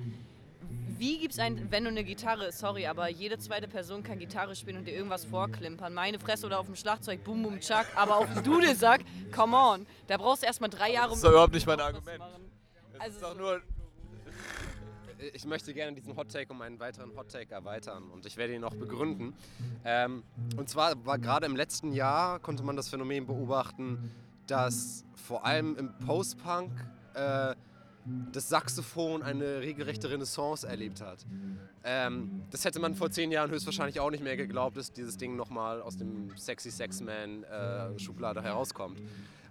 [0.99, 4.77] wie gibt's ein, wenn du eine Gitarre, sorry, aber jede zweite Person kann Gitarre spielen
[4.77, 5.95] und dir irgendwas vorklimpern.
[5.95, 9.01] Meine Fresse oder auf dem Schlagzeug, boom, boom, chuck, aber auf dem Dudelsack,
[9.35, 9.87] come on.
[10.09, 12.21] Da brauchst du erstmal drei Jahre, um Das ist doch überhaupt nicht mein Argument.
[12.93, 13.63] Es Also ist doch so- nur.
[15.35, 18.55] Ich möchte gerne diesen Hot Take um einen weiteren Hot Take erweitern und ich werde
[18.55, 19.35] ihn auch begründen.
[19.85, 20.23] Ähm,
[20.57, 24.11] und zwar war gerade im letzten Jahr konnte man das Phänomen beobachten,
[24.47, 26.73] dass vor allem im Post-Punk
[27.15, 27.55] äh,
[28.33, 31.27] das Saxophon eine regelrechte Renaissance erlebt hat.
[31.85, 35.37] Ähm, das hätte man vor zehn Jahren höchstwahrscheinlich auch nicht mehr geglaubt, dass dieses Ding
[35.37, 39.01] nochmal aus dem Sexy Sex Man äh, Schublade herauskommt.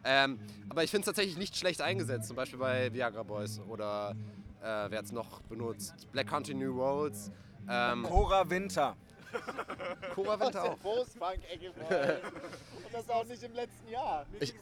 [0.04, 0.40] Ähm,
[0.70, 4.16] aber ich finde es tatsächlich nicht schlecht eingesetzt, zum Beispiel bei Viagra Boys oder
[4.62, 6.08] äh, wer hat es noch benutzt?
[6.12, 7.32] Black Country New Roads.
[7.70, 8.96] Ähm, Cora Winter.
[10.16, 10.78] Cora Winter auch.
[11.22, 11.40] Allem.
[12.86, 14.26] Und das auch nicht im letzten Jahr.
[14.40, 14.54] Ich,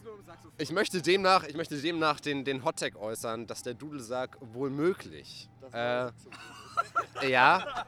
[0.57, 4.69] ich möchte demnach, ich möchte demnach den, den Hot Tag äußern, dass der Dudelsack wohl
[4.69, 5.49] möglich.
[5.71, 6.09] Äh,
[7.27, 7.85] ja.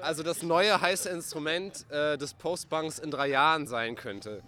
[0.00, 4.42] Also das neue heiße Instrument äh, des Postpunks in drei Jahren sein könnte.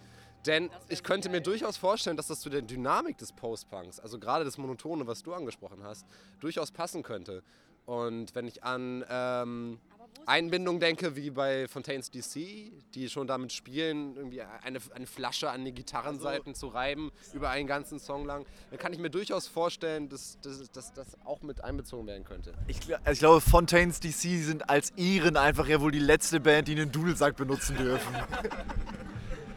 [0.46, 4.44] Denn ich könnte mir durchaus vorstellen, dass das zu der Dynamik des Postpunks, also gerade
[4.44, 6.06] das Monotone, was du angesprochen hast,
[6.40, 7.42] durchaus passen könnte.
[7.86, 9.78] Und wenn ich an ähm,
[10.26, 15.64] Einbindung denke, wie bei Fontaines DC, die schon damit spielen, irgendwie eine, eine Flasche an
[15.64, 20.08] die Gitarrenseiten zu reiben über einen ganzen Song lang, dann kann ich mir durchaus vorstellen,
[20.08, 20.92] dass das
[21.24, 22.54] auch mit einbezogen werden könnte.
[22.68, 26.68] Ich, also ich glaube, Fontaines DC sind als Iren einfach ja wohl die letzte Band,
[26.68, 28.14] die einen Dudelsack benutzen dürfen.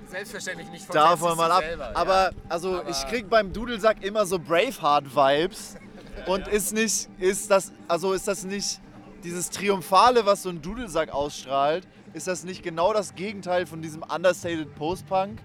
[0.10, 1.64] Selbstverständlich nicht von Davon mal ab.
[1.93, 5.76] Aber also ich krieg beim Dudelsack immer so Braveheart-Vibes.
[6.26, 8.82] Und ist nicht, ist das, also ist das nicht
[9.24, 14.01] dieses Triumphale, was so ein Dudelsack ausstrahlt, ist das nicht genau das Gegenteil von diesem
[14.01, 15.39] understated Post-Punk?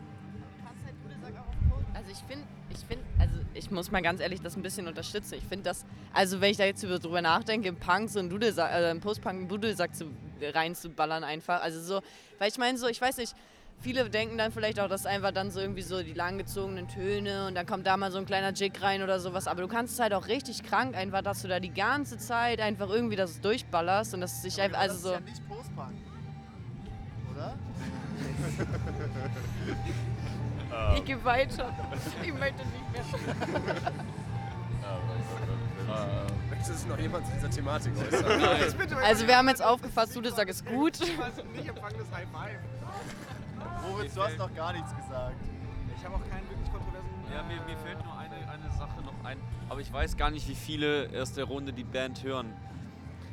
[1.95, 5.35] Also ich finde, ich finde, also ich muss mal ganz ehrlich das ein bisschen unterstützen.
[5.35, 8.31] Ich finde das, also wenn ich da jetzt über- drüber nachdenke, im Punk so einen
[8.31, 10.07] Dudelsack, äh, im Post-Punk einen Dudelsack zu,
[10.41, 11.63] reinzuballern einfach.
[11.63, 12.01] Also so,
[12.39, 13.35] weil ich meine so, ich weiß nicht,
[13.81, 17.55] viele denken dann vielleicht auch, dass einfach dann so irgendwie so die langgezogenen Töne und
[17.55, 19.49] dann kommt da mal so ein kleiner Jig rein oder sowas.
[19.49, 22.61] Aber du kannst es halt auch richtig krank einfach, dass du da die ganze Zeit
[22.61, 25.11] einfach irgendwie das durchballerst und dass es sich einfach, also so.
[25.11, 25.93] Das ist ja nicht Post-Punk.
[27.35, 27.55] Oder?
[30.95, 31.71] Ich gehe weiter.
[32.23, 33.05] Ich möchte nicht mehr.
[36.51, 38.95] Möchte sich noch jemand zu dieser Thematik äußern?
[39.03, 40.99] Also wir haben jetzt aufgefasst, Dudelsack ist gut.
[41.01, 42.59] Nicht empfangenes High Five.
[43.83, 45.37] Moritz, du hast noch gar nichts gesagt.
[45.97, 47.09] Ich habe auch keinen wirklich kontroversen.
[47.33, 49.39] Ja, mir, mir fällt nur eine, eine Sache noch ein,
[49.69, 52.53] aber ich weiß gar nicht, wie viele aus der Runde die Band hören.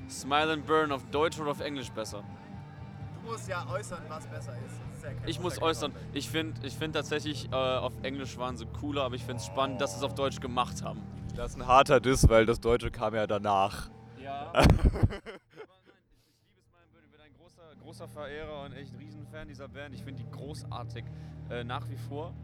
[0.09, 2.23] Smile and Burn auf Deutsch oder auf Englisch besser?
[3.21, 5.03] Du musst ja äußern, was besser ist.
[5.03, 9.03] Ja Ich muss äußern, ich finde ich find tatsächlich, äh, auf Englisch waren sie cooler,
[9.03, 11.01] aber ich finde es spannend, dass sie es auf Deutsch gemacht haben.
[11.35, 13.89] Das ist ein harter Diss, weil das Deutsche kam ja danach.
[14.21, 14.51] Ja.
[14.53, 17.33] aber nein, ich, ich liebe Smile and Burn, ich bin ein
[17.89, 19.95] großer, Verehrer und echt Riesenfan dieser Band.
[19.95, 21.03] Ich finde die großartig,
[21.49, 22.35] äh, nach wie vor.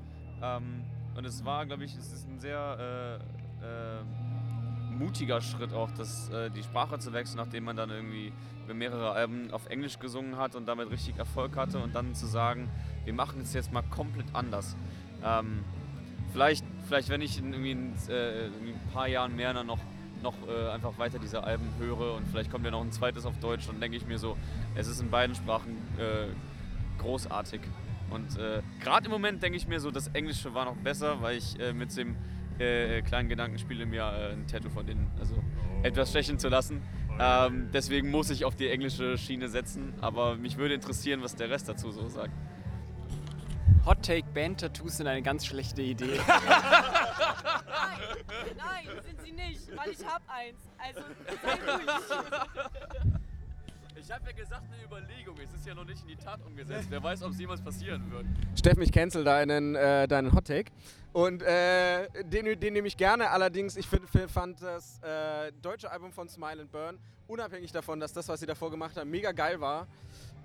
[0.41, 0.83] Ähm,
[1.15, 3.21] und es war, glaube ich, es ist ein sehr
[3.61, 8.33] äh, äh, mutiger Schritt auch, das, äh, die Sprache zu wechseln, nachdem man dann irgendwie
[8.73, 12.67] mehrere Alben auf Englisch gesungen hat und damit richtig Erfolg hatte und dann zu sagen,
[13.03, 14.75] wir machen es jetzt mal komplett anders.
[15.23, 15.63] Ähm,
[16.31, 19.79] vielleicht, vielleicht, wenn ich in irgendwie in, äh, in ein paar Jahren mehr dann noch,
[20.26, 23.38] noch äh, einfach weiter diese Alben höre und vielleicht kommt ja noch ein zweites auf
[23.39, 24.36] Deutsch, dann denke ich mir so,
[24.76, 26.28] es ist in beiden Sprachen äh,
[27.01, 27.61] großartig.
[28.09, 31.38] Und äh, gerade im Moment denke ich mir so, das Englische war noch besser, weil
[31.38, 32.15] ich äh, mit dem
[32.59, 35.36] äh, kleinen Gedanken spiele, mir äh, ein Tattoo von denen also
[35.84, 36.82] etwas stechen zu lassen.
[37.19, 41.49] Ähm, deswegen muss ich auf die englische Schiene setzen, aber mich würde interessieren, was der
[41.49, 42.34] Rest dazu so sagt.
[43.86, 46.19] Hot Take Band Tattoos sind eine ganz schlechte Idee.
[46.27, 46.47] Nein,
[48.57, 50.57] nein, sind sie nicht, weil ich hab eins.
[50.77, 51.01] Also
[51.43, 51.89] sei ruhig.
[53.97, 55.36] Ich habe ja gesagt, eine Überlegung.
[55.43, 56.88] Es ist ja noch nicht in die Tat umgesetzt.
[56.89, 58.25] Wer weiß, ob es jemals passieren wird.
[58.57, 60.71] Steffen, ich cancel deinen, äh, deinen Hot Take.
[61.13, 63.29] Und äh, den, den nehme ich gerne.
[63.29, 67.99] Allerdings, ich find, find, fand das äh, deutsche Album von Smile and Burn, unabhängig davon,
[67.99, 69.88] dass das, was sie davor gemacht haben, mega geil war.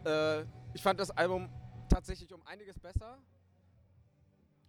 [0.05, 1.49] Äh, ich fand das Album
[1.91, 3.19] tatsächlich um einiges besser.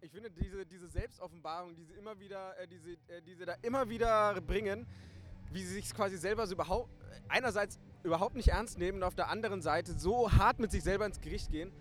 [0.01, 3.45] Ich finde diese, diese Selbstoffenbarung, die sie immer wieder, äh, die, sie, äh, die sie
[3.45, 4.87] da immer wieder bringen,
[5.51, 6.89] wie sie sich quasi selber so überhaupt,
[7.29, 11.05] einerseits überhaupt nicht ernst nehmen und auf der anderen Seite so hart mit sich selber
[11.05, 11.71] ins Gericht gehen,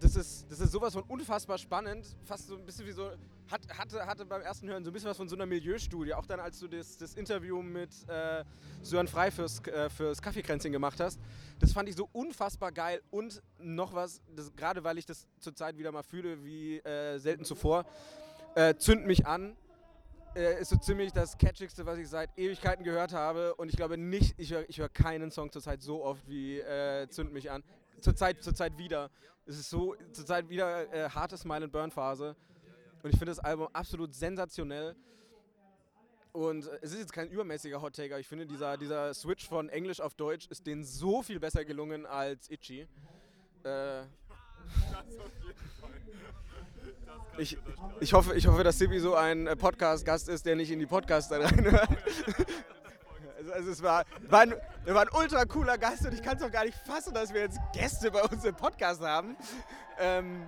[0.00, 2.16] das ist, das ist sowas von unfassbar spannend.
[2.24, 3.10] Fast so ein bisschen wie so.
[3.50, 6.14] Hat, hatte, hatte beim ersten Hören so ein bisschen was von so einer Milieustudie.
[6.14, 8.44] Auch dann, als du das, das Interview mit äh,
[8.82, 11.18] Sören Frei fürs, äh, fürs Kaffeekränzchen gemacht hast.
[11.58, 13.02] Das fand ich so unfassbar geil.
[13.10, 17.44] Und noch was, das, gerade weil ich das zurzeit wieder mal fühle, wie äh, selten
[17.44, 17.86] zuvor,
[18.54, 19.56] äh, zünd mich an.
[20.36, 23.54] äh, ist so ziemlich das Catchigste, was ich seit Ewigkeiten gehört habe.
[23.56, 27.32] Und ich glaube nicht, ich höre hör keinen Song zurzeit so oft wie äh, Zünd
[27.32, 27.64] mich an.
[28.00, 29.10] Zurzeit, zurzeit wieder.
[29.46, 32.36] Es ist so, zurzeit wieder äh, harte Smile and Burn Phase.
[33.02, 34.94] Und ich finde das Album absolut sensationell.
[36.32, 38.18] Und äh, es ist jetzt kein übermäßiger Hot Taker.
[38.18, 42.06] Ich finde, dieser, dieser Switch von Englisch auf Deutsch ist denen so viel besser gelungen
[42.06, 42.86] als Itchy.
[43.64, 44.02] Äh,
[47.38, 47.56] ich,
[48.00, 50.86] ich, hoffe, ich hoffe, dass Sibi so ein äh, Podcast-Gast ist, der nicht in die
[50.86, 51.88] Podcasts reinhört.
[53.54, 56.50] Also es war, war, ein, war ein ultra cooler Gast und ich kann es auch
[56.50, 59.34] gar nicht fassen, dass wir jetzt Gäste bei uns im Podcast haben.
[59.98, 60.46] Ähm,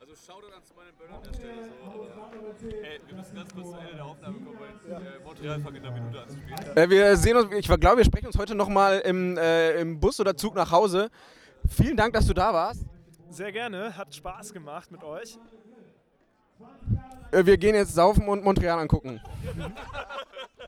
[0.00, 3.70] Also Shoutout an meinen Burner an der Stelle so, aber ey, wir müssen ganz kurz
[3.70, 6.76] zu Ende der Aufnahme kommen, weil äh, Montreal fängt in einer Minute an zu spielen.
[6.76, 10.20] äh, wir sehen uns, ich glaube, wir sprechen uns heute nochmal im, äh, im Bus
[10.20, 11.10] oder Zug nach Hause.
[11.68, 12.84] Vielen Dank, dass du da warst.
[13.30, 15.38] Sehr gerne, hat Spaß gemacht mit euch.
[17.32, 19.20] Äh, wir gehen jetzt saufen und Montreal angucken.